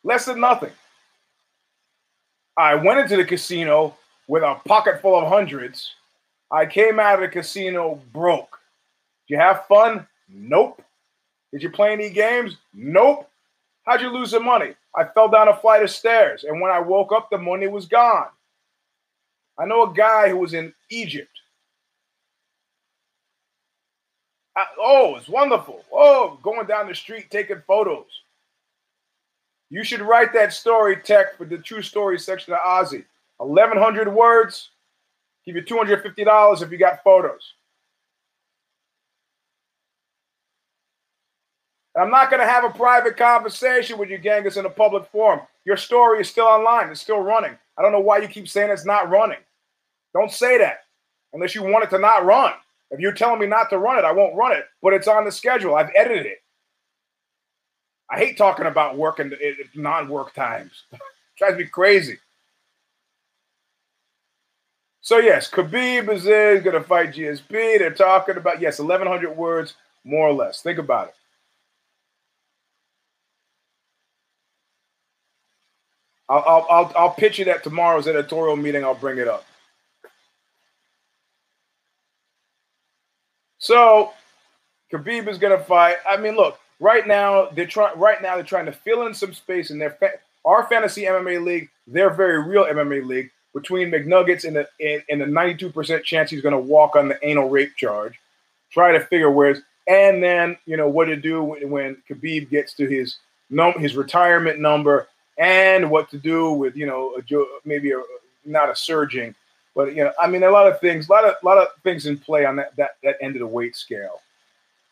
[0.04, 0.72] Less than nothing.
[2.58, 3.96] I went into the casino
[4.28, 5.91] with a pocket full of hundreds.
[6.52, 8.60] I came out of the casino broke.
[9.28, 10.08] Did you have fun?
[10.30, 10.82] Nope.
[11.52, 12.58] Did you play any games?
[12.74, 13.30] Nope.
[13.86, 14.74] How'd you lose the money?
[14.96, 17.86] I fell down a flight of stairs, and when I woke up, the money was
[17.86, 18.28] gone.
[19.58, 21.30] I know a guy who was in Egypt.
[24.56, 25.84] I- oh, it's wonderful.
[25.91, 28.08] Oh, going down the street taking photos.
[29.70, 33.04] You should write that story, Tech, for the true story section of OZY.
[33.38, 34.70] 1,100 words.
[35.46, 37.54] Give you $250 if you got photos.
[41.96, 45.06] And I'm not going to have a private conversation with you, Genghis, in a public
[45.12, 45.41] forum.
[45.64, 46.89] Your story is still online.
[46.89, 47.58] It's still running.
[47.78, 49.39] I don't know why you keep saying it's not running.
[50.14, 50.80] Don't say that
[51.34, 52.54] unless you want it to not run.
[52.91, 55.26] If you're telling me not to run it, I won't run it, but it's on
[55.26, 55.76] the schedule.
[55.76, 56.38] I've edited it.
[58.10, 59.36] I hate talking about work and
[59.74, 60.84] non-work times.
[61.38, 62.18] drives me crazy.
[65.02, 67.80] So yes, Khabib is going to fight GSP.
[67.80, 70.62] They're talking about yes, 1,100 words more or less.
[70.62, 71.16] Think about it.
[76.28, 78.84] I'll, I'll, I'll, pitch it at tomorrow's editorial meeting.
[78.84, 79.45] I'll bring it up.
[83.59, 84.11] So,
[84.91, 85.97] Khabib is going to fight.
[86.09, 87.97] I mean, look, right now they're trying.
[87.99, 91.43] Right now they're trying to fill in some space in their fa- our fantasy MMA
[91.43, 91.69] league.
[91.88, 96.30] Their very real MMA league between McNuggets and the and, the ninety two percent chance
[96.30, 98.19] he's going to walk on the anal rape charge.
[98.71, 102.73] Try to figure where's and then you know what to do when, when Khabib gets
[102.76, 103.17] to his
[103.49, 105.07] num his retirement number
[105.38, 108.02] and what to do with you know a, maybe a,
[108.46, 109.36] not a surging,
[109.76, 111.68] but you know I mean a lot of things, a lot of a lot of
[111.84, 114.22] things in play on that that that end of the weight scale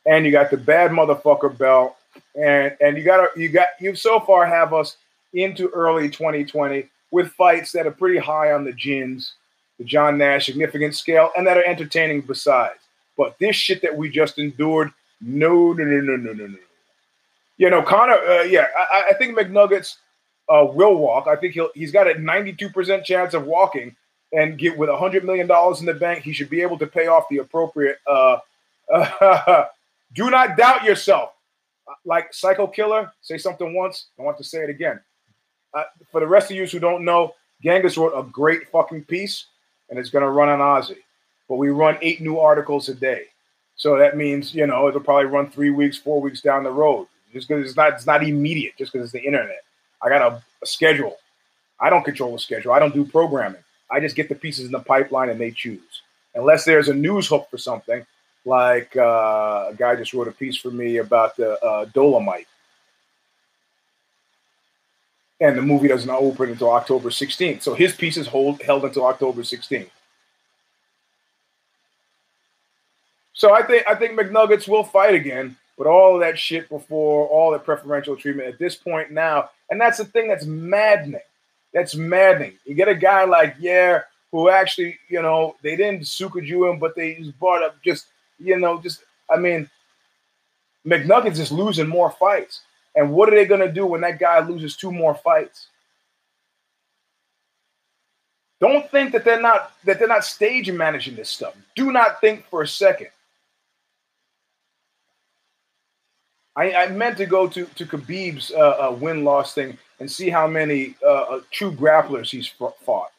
[0.05, 1.95] and you got the bad motherfucker belt,
[2.35, 4.97] and and you got you got you so far have us
[5.33, 9.33] into early 2020 with fights that are pretty high on the gins,
[9.77, 12.79] the John Nash significant scale, and that are entertaining besides.
[13.17, 14.91] But this shit that we just endured,
[15.21, 16.57] no, no, no, no, no, no, no.
[17.57, 19.97] You know, Conor, uh, yeah, I, I think McNuggets
[20.49, 21.27] uh, will walk.
[21.27, 23.95] I think he'll he's got a 92% chance of walking,
[24.33, 27.07] and get with 100 million dollars in the bank, he should be able to pay
[27.07, 27.97] off the appropriate.
[28.07, 28.37] Uh,
[30.13, 31.31] do not doubt yourself.
[32.05, 34.07] Like Psycho Killer, say something once.
[34.19, 34.99] I want to say it again.
[35.73, 37.33] Uh, for the rest of you who don't know,
[37.63, 39.45] Genghis wrote a great fucking piece,
[39.89, 40.97] and it's going to run on OZY.
[41.47, 43.25] But we run eight new articles a day,
[43.75, 47.07] so that means you know it'll probably run three weeks, four weeks down the road.
[47.31, 48.73] Just because it's not, it's not immediate.
[48.77, 49.63] Just because it's the internet.
[50.03, 51.17] I got a, a schedule.
[51.79, 52.71] I don't control the schedule.
[52.73, 53.63] I don't do programming.
[53.89, 56.01] I just get the pieces in the pipeline, and they choose.
[56.35, 58.05] Unless there's a news hook for something,
[58.45, 62.47] like uh, a guy just wrote a piece for me about the uh, Dolemite,
[65.39, 67.61] and the movie doesn't open until October 16th.
[67.61, 69.89] So his piece is hold, held until October 16th.
[73.33, 77.27] So I think I think McNuggets will fight again, but all of that shit before,
[77.27, 81.19] all the preferential treatment at this point now, and that's the thing that's maddening.
[81.73, 82.59] That's maddening.
[82.63, 86.95] You get a guy like Yair, who actually, you know, they didn't Sukuju him, but
[86.95, 88.05] they just brought up just,
[88.37, 89.67] you know, just I mean,
[90.85, 92.61] McNuggets is losing more fights.
[92.93, 95.69] And what are they gonna do when that guy loses two more fights?
[98.61, 101.55] Don't think that they're not that they're not stage managing this stuff.
[101.75, 103.07] Do not think for a second.
[106.55, 110.29] I, I meant to go to to Khabib's uh, uh, win loss thing and see
[110.29, 113.11] how many uh, uh true grapplers he's fought.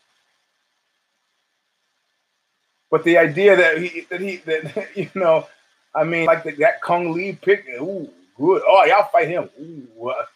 [2.91, 5.49] But the idea that he that he that you know,
[5.95, 8.63] I mean, like the, that Kung Lee pick, ooh, good.
[8.67, 9.51] Oh, y'all fight him.
[9.61, 10.27] Ooh, uh.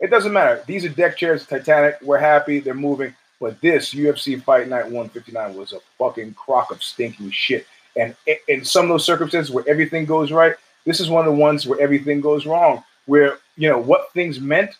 [0.00, 0.62] It doesn't matter.
[0.66, 1.96] These are deck chairs, Titanic.
[2.02, 2.60] We're happy.
[2.60, 3.14] They're moving.
[3.40, 7.66] But this UFC Fight Night 159 was a fucking crock of stinking shit.
[7.96, 8.14] And
[8.48, 11.66] in some of those circumstances where everything goes right, this is one of the ones
[11.66, 12.84] where everything goes wrong.
[13.06, 14.70] Where you know what things meant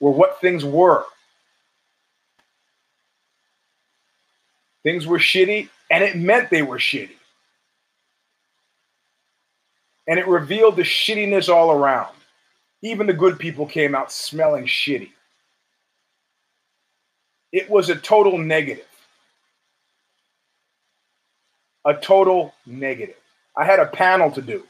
[0.00, 1.04] were what things were.
[4.82, 7.16] Things were shitty, and it meant they were shitty.
[10.06, 12.14] And it revealed the shittiness all around.
[12.82, 15.10] Even the good people came out smelling shitty.
[17.50, 18.84] It was a total negative.
[21.86, 23.16] A total negative.
[23.56, 24.64] I had a panel to do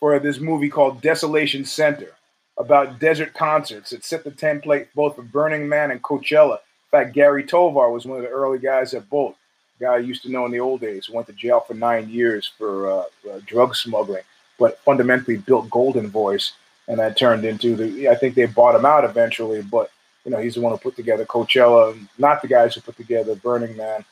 [0.00, 2.12] for this movie called Desolation Center
[2.58, 6.58] about desert concerts that set the template both for Burning Man and Coachella.
[6.58, 9.34] In fact, Gary Tovar was one of the early guys at both.
[9.80, 12.50] guy I used to know in the old days, went to jail for nine years
[12.56, 14.22] for uh, uh, drug smuggling,
[14.58, 16.52] but fundamentally built Goldenvoice
[16.88, 18.08] and that turned into the.
[18.08, 19.90] I think they bought him out eventually, but
[20.24, 23.34] you know he's the one who put together Coachella, not the guys who put together
[23.34, 24.04] Burning Man.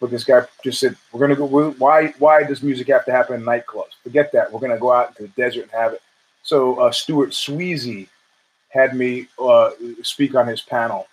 [0.00, 1.70] But this guy just said, "We're gonna go.
[1.72, 2.14] Why?
[2.18, 3.94] Why does music have to happen in nightclubs?
[4.02, 4.52] Forget that.
[4.52, 6.02] We're gonna go out into the desert and have it."
[6.42, 8.08] So uh, Stuart Swezey
[8.68, 9.70] had me uh,
[10.02, 11.06] speak on his panel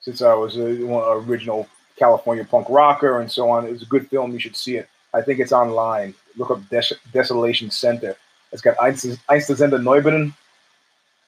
[0.00, 0.66] since I was a
[1.12, 3.66] original California punk rocker and so on.
[3.66, 4.32] It was a good film.
[4.32, 4.88] You should see it.
[5.14, 6.14] I think it's online.
[6.36, 8.16] Look up Des- Desolation Center.
[8.52, 10.32] It's got Einstürzende Neubauten,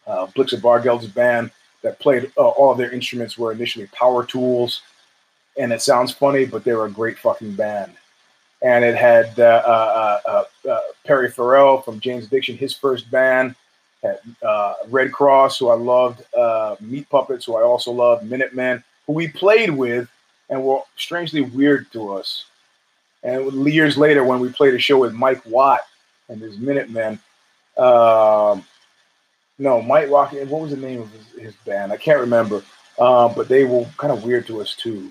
[0.07, 1.51] uh, Blixa Bargeld's band
[1.83, 4.83] that played uh, all of their instruments were initially power tools.
[5.59, 7.93] And it sounds funny, but they were a great fucking band.
[8.63, 13.55] And it had uh, uh, uh, uh Perry Farrell from Jane's Addiction, his first band.
[14.03, 14.19] Had
[14.89, 16.23] Red Cross, who I loved,
[16.81, 20.09] Meat Puppets, who I also loved, Minutemen, who we played with
[20.49, 22.47] and were strangely weird to us.
[23.23, 25.81] And years later, when we played a show with Mike Watt,
[26.31, 27.19] and his Minutemen.
[27.77, 28.65] Um,
[29.59, 30.33] no, Mike Rock.
[30.33, 31.93] What was the name of his, his band?
[31.93, 32.63] I can't remember.
[32.99, 35.11] Uh, but they were kind of weird to us too.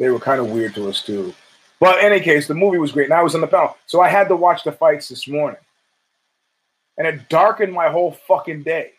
[0.00, 1.34] They were kind of weird to us too.
[1.78, 4.00] But in any case, the movie was great, and I was on the panel, so
[4.00, 5.60] I had to watch the fights this morning,
[6.96, 8.92] and it darkened my whole fucking day.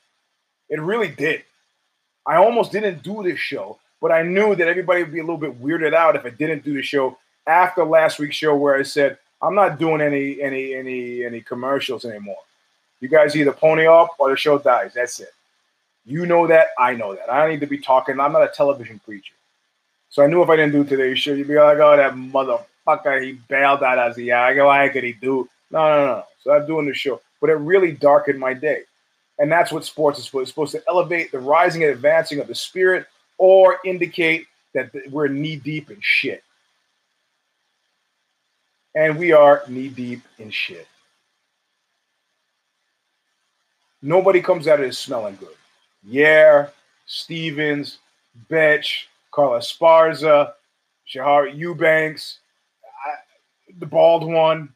[0.70, 1.44] It really did.
[2.26, 5.38] I almost didn't do this show, but I knew that everybody would be a little
[5.38, 8.84] bit weirded out if I didn't do the show after last week's show where I
[8.84, 12.38] said I'm not doing any any any any commercials anymore.
[13.00, 14.94] You guys either pony up or the show dies.
[14.94, 15.34] That's it.
[16.06, 16.68] You know that.
[16.78, 17.32] I know that.
[17.32, 18.20] I don't need to be talking.
[18.20, 19.34] I'm not a television preacher.
[20.12, 23.24] So I knew if I didn't do today's show, you'd be like, oh, that motherfucker,
[23.24, 24.44] he bailed out as yeah.
[24.44, 25.50] I go, why could he do?
[25.72, 26.24] No, no, no.
[26.44, 27.20] So I'm doing the show.
[27.40, 28.82] But it really darkened my day.
[29.40, 32.48] And that's what sports is supposed, it's supposed to elevate the rising and advancing of
[32.48, 33.08] the spirit
[33.40, 34.46] or indicate
[34.76, 36.44] that we're knee deep in shit
[38.96, 40.88] and we are knee deep in shit.
[44.02, 45.56] Nobody comes out of this smelling good.
[46.04, 46.68] Yeah,
[47.06, 48.00] Stephens,
[48.50, 50.54] Betch, Carla Esparza,
[51.08, 52.40] Sijara Eubanks,
[52.84, 53.14] I,
[53.80, 54.70] the bald one.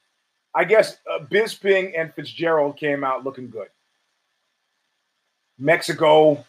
[0.53, 3.67] I guess uh, Bisping and Fitzgerald came out looking good.
[5.59, 6.45] Mexico,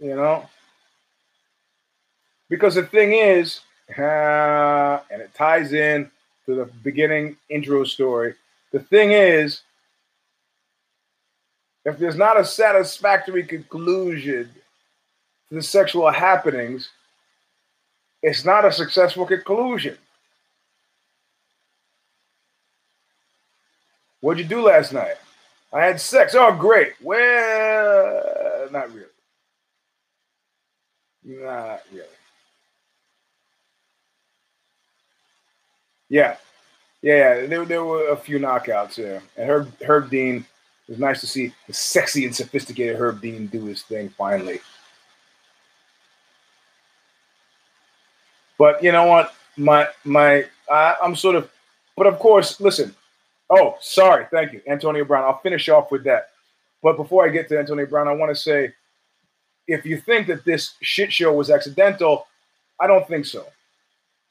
[0.00, 0.48] you know?
[2.48, 3.60] Because the thing is,
[3.96, 6.10] uh, and it ties in
[6.46, 8.34] to the beginning intro story.
[8.72, 9.62] The thing is,
[11.90, 14.50] if there's not a satisfactory conclusion
[15.48, 16.90] to the sexual happenings,
[18.22, 19.96] it's not a successful conclusion.
[24.20, 25.16] What'd you do last night?
[25.72, 26.34] I had sex.
[26.36, 26.92] Oh, great.
[27.00, 29.06] Well, not really.
[31.24, 32.06] Not really.
[36.08, 36.36] Yeah,
[37.02, 37.46] yeah, yeah.
[37.46, 40.44] There, there were a few knockouts there, and Herb, Herb Dean
[40.90, 44.60] was nice to see the sexy and sophisticated Herb Dean do his thing finally.
[48.58, 49.32] But you know what?
[49.56, 51.50] My my I, I'm sort of
[51.96, 52.94] but of course, listen.
[53.48, 55.24] Oh, sorry, thank you, Antonio Brown.
[55.24, 56.30] I'll finish off with that.
[56.82, 58.72] But before I get to Antonio Brown, I want to say
[59.66, 62.26] if you think that this shit show was accidental,
[62.80, 63.46] I don't think so.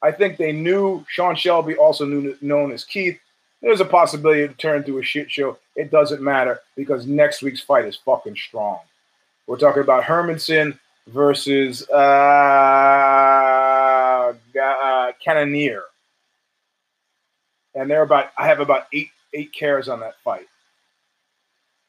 [0.01, 3.19] I think they knew Sean Shelby, also knew, known as Keith.
[3.61, 5.57] There's a possibility to turn into a shit show.
[5.75, 8.79] It doesn't matter because next week's fight is fucking strong.
[9.47, 11.95] We're talking about Hermansson versus uh,
[14.61, 15.83] uh, Cannonier,
[17.75, 18.31] and they're about.
[18.37, 20.47] I have about eight eight cares on that fight.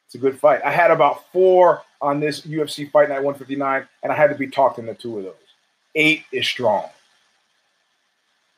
[0.06, 0.60] It's a good fight.
[0.64, 4.48] I had about four on this UFC Fight Night 159, and I had to be
[4.48, 5.34] talked into two of those.
[5.94, 6.88] Eight is strong.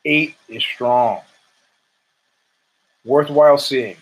[0.04, 1.20] Eight is strong.
[3.05, 3.96] Worthwhile seeing.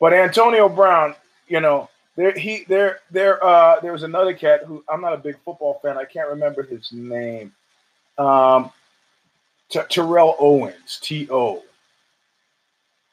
[0.00, 1.14] But Antonio Brown,
[1.48, 5.18] you know, there he there there uh there was another cat who I'm not a
[5.18, 5.96] big football fan.
[5.98, 7.52] I can't remember his name.
[8.16, 8.70] Um
[9.68, 11.62] T- Terrell Owens, T O.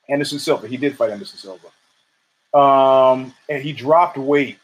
[0.07, 0.67] Anderson Silva.
[0.67, 1.67] He did fight Anderson Silva.
[2.57, 4.59] Um, and he dropped weight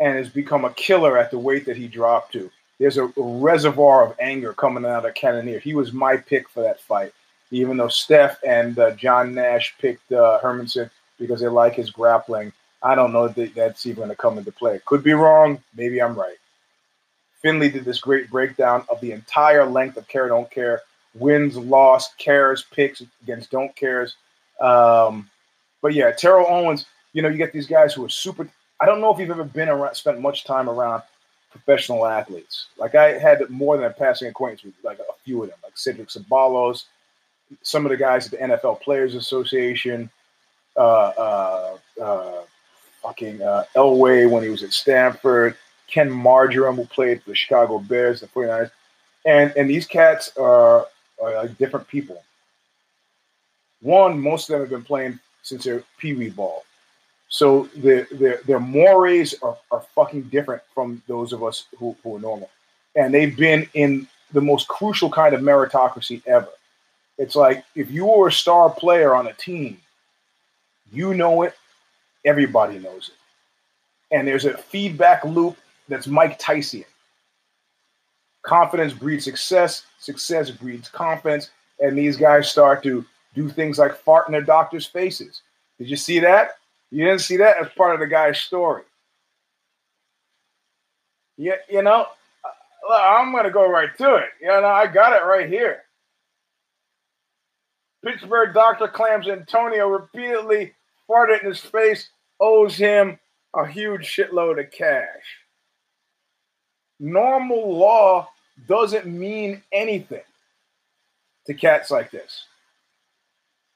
[0.00, 2.50] and has become a killer at the weight that he dropped to.
[2.78, 5.60] There's a, reservoir of anger coming out of Cannonier.
[5.60, 7.12] He was my pick for that fight,
[7.54, 12.52] even though Steph and uh, John Nash picked uh, Hermansson because they like his grappling.
[12.82, 14.80] I don't know that that's even going to come into play.
[14.84, 15.62] Could be wrong.
[15.74, 16.36] Maybe I'm right.
[17.40, 20.82] Finley did this great breakdown of the entire length of Care Don't Care
[21.14, 24.16] wins, loss, cares, picks against don't cares.
[24.60, 25.30] Um,
[25.80, 28.48] but yeah, Terrell Owens, you know, you get these guys who are super.
[28.80, 31.02] I don't know if you've ever been around, spent much time around
[31.50, 32.66] professional athletes.
[32.76, 35.76] Like I had more than a passing acquaintance with like a few of them, like
[35.76, 36.84] Cedric Ceballos,
[37.62, 40.10] some of the guys at the NFL Players Association,
[40.76, 42.42] uh, uh, uh,
[43.02, 47.78] fucking uh, Elway when he was at Stanford, Ken Margerum who played for the Chicago
[47.78, 48.70] Bears, the 49ers.
[49.26, 50.86] And, and these cats are,
[51.22, 52.22] are different people.
[53.80, 56.64] One, most of them have been playing since their pee wee ball.
[57.28, 62.16] So their their their mores are, are fucking different from those of us who, who
[62.16, 62.50] are normal.
[62.96, 66.48] And they've been in the most crucial kind of meritocracy ever.
[67.18, 69.78] It's like if you were a star player on a team,
[70.92, 71.54] you know it,
[72.24, 74.16] everybody knows it.
[74.16, 75.56] And there's a feedback loop
[75.88, 76.84] that's Mike Tyson.
[78.42, 81.50] Confidence breeds success, success breeds confidence,
[81.80, 83.04] and these guys start to
[83.34, 85.42] do things like fart in their doctors' faces.
[85.78, 86.58] Did you see that?
[86.90, 88.84] You didn't see that as part of the guy's story.
[91.36, 92.06] Yeah, you know,
[92.44, 94.28] uh, I'm going to go right to it.
[94.40, 95.83] You know, I got it right here.
[98.04, 100.74] Pittsburgh doctor claims Antonio repeatedly
[101.08, 103.18] farted in his face, owes him
[103.54, 105.38] a huge shitload of cash.
[107.00, 108.28] Normal law
[108.68, 110.22] doesn't mean anything
[111.46, 112.44] to cats like this.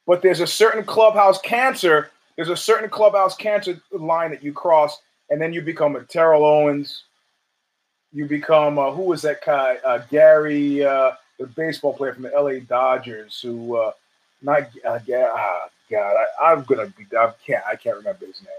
[0.06, 5.02] But there's a certain clubhouse cancer there's a certain clubhouse cancer line that you cross,
[5.28, 7.02] and then you become a Terrell Owens.
[8.12, 9.78] You become uh, who was that guy?
[9.84, 12.60] Uh, Gary, uh, the baseball player from the L.A.
[12.60, 13.90] Dodgers, who uh,
[14.42, 15.28] not uh, yeah,
[15.90, 17.06] God, I, am gonna be.
[17.16, 17.64] I can't.
[17.66, 18.50] I can't remember his name.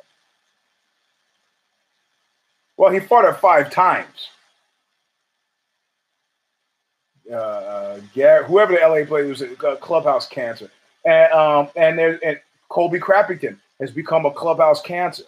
[2.78, 4.30] Well, he fought her five times.
[7.32, 10.70] Uh, Gary, whoever the LA player was, a clubhouse cancer,
[11.06, 12.40] and um, and there's and
[12.70, 15.24] Colby Crappington has become a clubhouse cancer.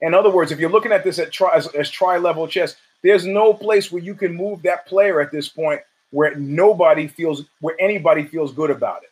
[0.00, 3.26] In other words, if you're looking at this at tri, as, as tri-level chess, there's
[3.26, 5.80] no place where you can move that player at this point
[6.10, 9.07] where nobody feels where anybody feels good about it.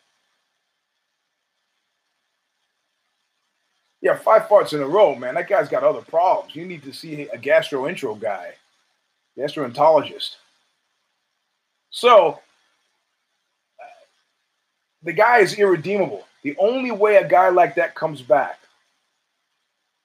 [4.01, 5.35] Yeah, five farts in a row, man.
[5.35, 6.55] That guy's got other problems.
[6.55, 8.53] You need to see a gastrointro guy,
[9.37, 10.35] gastroenterologist.
[11.89, 12.39] So
[15.03, 16.25] the guy is irredeemable.
[16.43, 18.59] The only way a guy like that comes back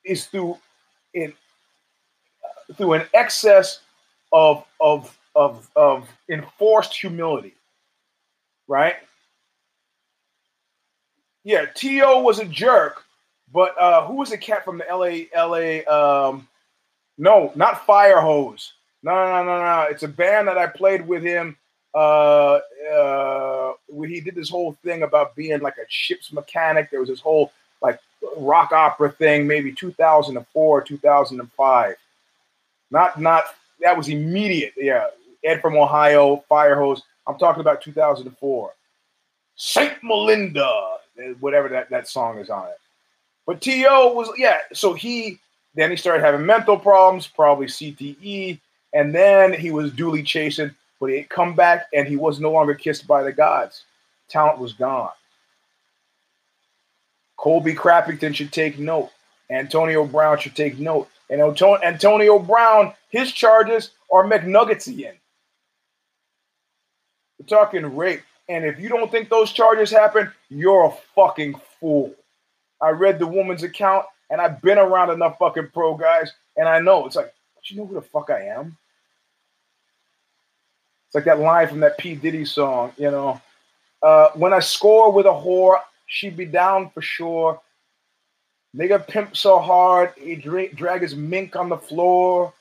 [0.04, 0.58] is through
[1.14, 1.32] in
[2.76, 3.80] through an excess
[4.32, 7.54] of of of of enforced humility,
[8.66, 8.96] right?
[11.44, 13.04] Yeah, To was a jerk,
[13.52, 15.82] but uh, who was the cat from the LA LA?
[15.90, 16.48] Um,
[17.18, 18.72] no, not Fire Hose.
[19.02, 19.86] No, no, no, no.
[19.90, 21.56] It's a band that I played with him
[21.94, 22.58] uh,
[22.94, 23.72] uh,
[24.06, 26.90] he did this whole thing about being like a ship's mechanic.
[26.90, 28.00] There was this whole like
[28.36, 31.96] rock opera thing, maybe 2004, 2005.
[32.90, 33.44] Not, not
[33.80, 34.72] that was immediate.
[34.76, 35.06] Yeah,
[35.44, 37.02] Ed from Ohio, Fire Hose.
[37.26, 38.74] I'm talking about 2004.
[39.54, 40.96] Saint Melinda,
[41.40, 42.78] whatever that, that song is on it.
[43.46, 43.80] But To
[44.14, 44.58] was yeah.
[44.72, 45.38] So he
[45.74, 48.60] then he started having mental problems, probably CTE,
[48.92, 50.74] and then he was duly chastened.
[51.00, 53.84] But he come back and he was no longer kissed by the gods.
[54.28, 55.10] Talent was gone.
[57.36, 59.10] Colby Crappington should take note.
[59.50, 61.08] Antonio Brown should take note.
[61.28, 65.14] And Antonio Brown, his charges are McNuggetsian.
[67.38, 68.22] We're talking rape.
[68.48, 72.14] And if you don't think those charges happen, you're a fucking fool.
[72.82, 76.80] I read the woman's account and I've been around enough fucking pro guys and I
[76.80, 77.32] know it's like,
[77.66, 78.76] do you know who the fuck I am?
[81.06, 82.14] It's like that line from that P.
[82.14, 83.40] Diddy song, you know.
[84.02, 87.60] Uh, when I score with a whore, she'd be down for sure.
[88.76, 92.52] Nigga pimp so hard, he drink, drag his mink on the floor.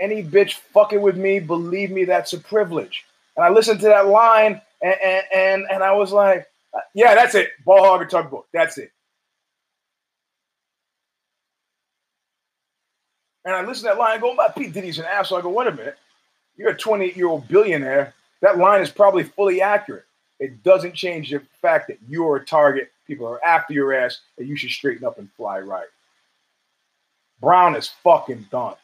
[0.00, 3.04] Any bitch fucking with me, believe me, that's a privilege.
[3.36, 6.46] And I listened to that line and, and, and, and I was like,
[6.94, 7.50] yeah, that's it.
[7.64, 8.46] Ball hog and tugboat.
[8.52, 8.92] That's it.
[13.44, 14.68] And I listen to that line go, my P.
[14.68, 15.38] Diddy's an asshole.
[15.38, 15.96] I go, wait a minute.
[16.56, 18.14] You're a 28 year old billionaire.
[18.42, 20.04] That line is probably fully accurate.
[20.38, 22.90] It doesn't change the fact that you're a target.
[23.06, 25.86] People are after your ass, and you should straighten up and fly right.
[27.40, 28.76] Brown is fucking done.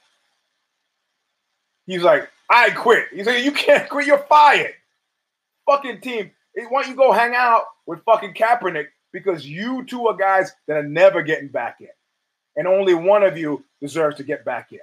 [1.86, 3.06] He's like, I quit.
[3.12, 4.06] He's like, you can't quit.
[4.06, 4.74] You're fired.
[5.66, 6.30] Fucking team.
[6.56, 10.76] Why don't you go hang out with fucking Kaepernick because you two are guys that
[10.76, 11.88] are never getting back in.
[12.56, 14.80] And only one of you deserves to get back in.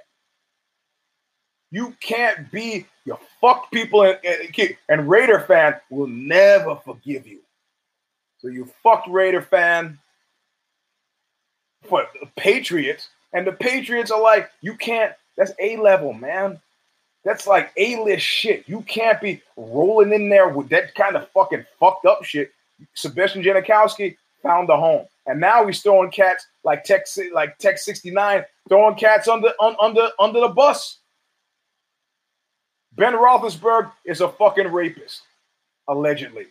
[1.70, 7.40] You can't be you fuck people and, and, and Raider fan will never forgive you.
[8.38, 9.98] So you fucked Raider fan
[11.82, 15.12] for the Patriots, and the Patriots are like, you can't.
[15.36, 16.60] That's a level, man.
[17.24, 18.64] That's like A list shit.
[18.68, 22.52] You can't be rolling in there with that kind of fucking fucked up shit.
[22.94, 28.10] Sebastian Janikowski found a home, and now he's throwing cats like Tech like Tech sixty
[28.10, 30.98] nine, throwing cats under un, under under the bus.
[32.92, 35.22] Ben Roethlisberger is a fucking rapist,
[35.88, 36.46] allegedly.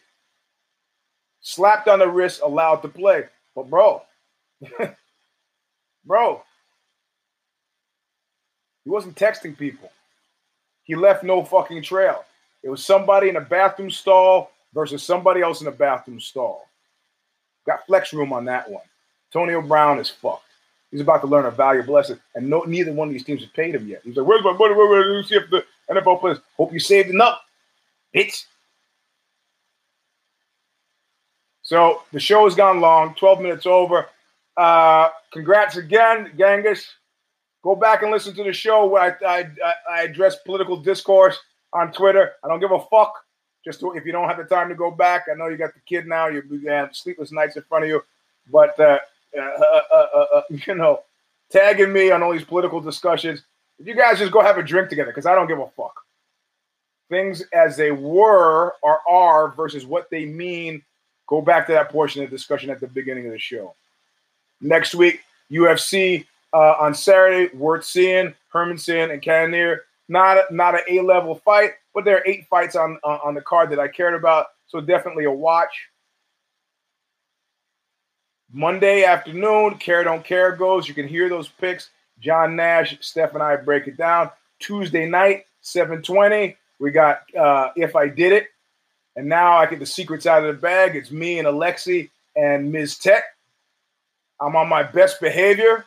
[1.42, 3.26] Slapped on the wrist, allowed to play.
[3.56, 4.02] But bro,
[6.06, 6.42] bro,
[8.84, 9.92] he wasn't texting people.
[10.84, 12.26] He left no fucking trail.
[12.62, 16.68] It was somebody in a bathroom stall versus somebody else in a bathroom stall.
[17.66, 18.84] Got flex room on that one.
[19.30, 20.44] Antonio Brown is fucked.
[20.92, 23.54] He's about to learn a valuable lesson, and no, neither one of these teams have
[23.54, 24.02] paid him yet.
[24.04, 24.76] He's like, "Where's my money?
[24.76, 27.40] Where, where, where, see if the NFL players hope you saved enough,
[28.16, 28.44] bitch."
[31.64, 34.08] So the show has gone long, 12 minutes over.
[34.56, 36.88] Uh, congrats again, Genghis.
[37.64, 41.40] Go back and listen to the show where I, I, I address political discourse
[41.72, 42.34] on Twitter.
[42.44, 43.14] I don't give a fuck.
[43.64, 45.74] Just to, if you don't have the time to go back, I know you got
[45.74, 46.28] the kid now.
[46.28, 48.04] You, have sleepless nights in front of you,
[48.52, 49.00] but uh,
[49.38, 51.00] uh, uh, uh, uh you know,
[51.50, 53.44] tagging me on all these political discussions.
[53.82, 55.96] You guys just go have a drink together because I don't give a fuck.
[57.10, 60.84] Things as they were or are versus what they mean.
[61.28, 63.74] Go back to that portion of the discussion at the beginning of the show.
[64.60, 68.34] Next week, UFC uh, on Saturday, worth seeing.
[68.54, 69.82] Hermansson and Cannonier.
[70.10, 73.42] Not not an A level fight, but there are eight fights on uh, on the
[73.42, 75.90] card that I cared about, so definitely a watch.
[78.52, 80.88] Monday afternoon, care don't care goes.
[80.88, 81.90] You can hear those picks.
[82.20, 84.30] John Nash, Steph, and I break it down.
[84.60, 86.56] Tuesday night, 720.
[86.80, 88.48] We got uh, If I Did It.
[89.16, 90.96] And now I get the secrets out of the bag.
[90.96, 92.98] It's me and Alexi and Ms.
[93.00, 93.24] Tech.
[94.40, 95.86] I'm on my best behavior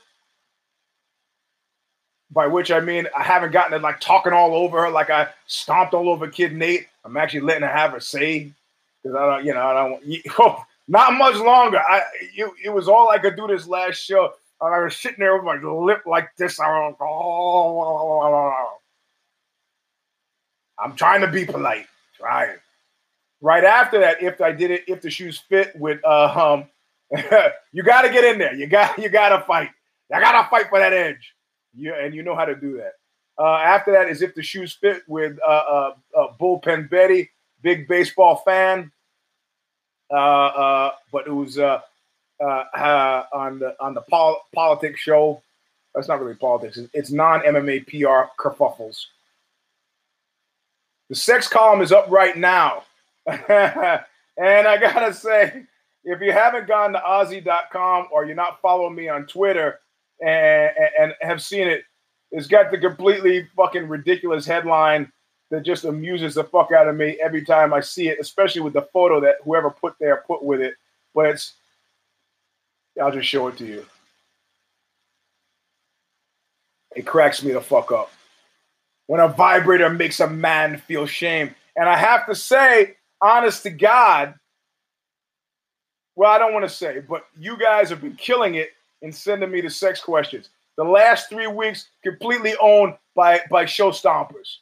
[2.31, 5.29] by which I mean I haven't gotten it like talking all over her like I
[5.47, 6.87] stomped all over Kid Nate.
[7.05, 8.53] I'm actually letting her have her say
[9.03, 10.03] because I don't, you know, I don't.
[10.39, 11.79] Oh, not much longer.
[11.79, 12.03] I
[12.35, 14.33] it, it was all I could do this last show.
[14.61, 16.59] And I was sitting there with my lip like this.
[16.61, 16.95] I'm
[20.95, 21.87] trying to be polite.
[22.17, 22.57] Trying.
[23.43, 26.69] Right after that, if I did it, if the shoes fit with uh, um,
[27.73, 28.55] you got to get in there.
[28.55, 29.71] You got you got to fight.
[30.13, 31.35] I got to fight for that edge.
[31.77, 32.95] You and you know how to do that.
[33.39, 37.31] Uh, after that is if the shoes fit with uh, uh, uh bullpen Betty,
[37.63, 38.91] big baseball fan.
[40.11, 41.81] Uh, uh, but it was on
[42.41, 45.43] the on the pol- politics show.
[45.95, 46.79] That's not really politics.
[46.93, 49.07] It's non MMA PR kerfuffles.
[51.09, 52.85] The sex column is up right now,
[53.27, 53.39] and
[54.39, 55.65] I gotta say,
[56.05, 59.81] if you haven't gone to OZY.com or you're not following me on Twitter,
[60.21, 61.85] and, and have seen it.
[62.33, 65.11] It's got the completely fucking ridiculous headline
[65.51, 68.73] that just amuses the fuck out of me every time I see it, especially with
[68.73, 70.75] the photo that whoever put there put with it.
[71.15, 71.55] But it's
[73.01, 73.87] I'll just show it to you.
[76.95, 78.11] It cracks me the fuck up.
[79.07, 81.55] When a vibrator makes a man feel shame.
[81.77, 84.35] And I have to say, honest to God,
[86.17, 88.71] well, I don't want to say, but you guys have been killing it
[89.03, 90.51] in sending me the sex questions.
[90.77, 94.59] The last three weeks completely owned by, by show stompers.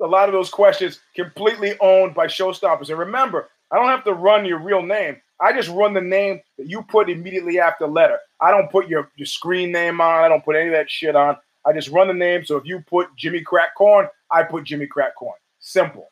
[0.00, 2.88] A lot of those questions completely owned by show stompers.
[2.88, 5.20] And remember, I don't have to run your real name.
[5.40, 8.18] I just run the name that you put immediately after letter.
[8.40, 10.24] I don't put your, your screen name on.
[10.24, 11.36] I don't put any of that shit on.
[11.64, 12.44] I just run the name.
[12.44, 15.36] So if you put Jimmy Crack Corn, I put Jimmy Crack Corn.
[15.60, 16.08] Simple.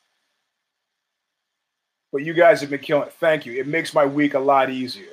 [2.12, 3.14] But you guys have been killing it.
[3.14, 3.52] Thank you.
[3.54, 5.12] It makes my week a lot easier.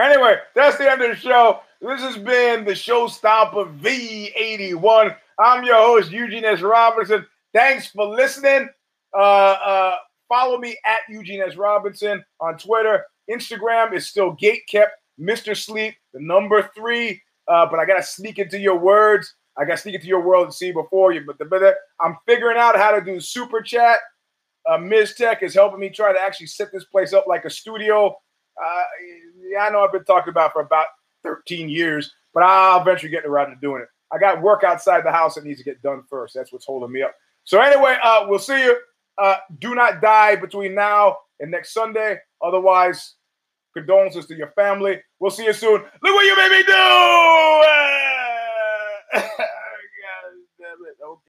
[0.00, 1.60] anyway, that's the end of the show.
[1.80, 5.16] This has been the Show Stomper V81.
[5.38, 6.62] I'm your host, Eugene S.
[6.62, 7.26] Robinson.
[7.52, 8.68] Thanks for listening.
[9.16, 9.94] Uh, uh,
[10.28, 11.56] follow me at Eugene S.
[11.56, 13.04] Robinson on Twitter.
[13.30, 14.92] Instagram is still gate kept.
[15.20, 15.56] Mr.
[15.56, 17.22] Sleep, the number three.
[17.46, 19.34] Uh, but I got to sneak into your words.
[19.56, 21.22] I got to sneak into your world and see before you.
[21.26, 21.62] But the, but
[22.00, 23.98] I'm figuring out how to do super chat.
[24.68, 25.14] Uh, Ms.
[25.14, 28.16] Tech is helping me try to actually set this place up like a studio.
[28.62, 28.82] Uh,
[29.50, 30.86] yeah, I know I've been talking about for about
[31.22, 33.88] 13 years, but I'll eventually get around to doing it.
[34.12, 36.34] I got work outside the house that needs to get done first.
[36.34, 37.14] That's what's holding me up.
[37.44, 38.76] So anyway, uh, we'll see you.
[39.18, 42.18] Uh, do not die between now and next Sunday.
[42.42, 43.14] Otherwise,
[43.74, 45.00] condolences to your family.
[45.18, 45.82] We'll see you soon.
[45.82, 46.62] Look what you made me
[49.28, 49.44] do!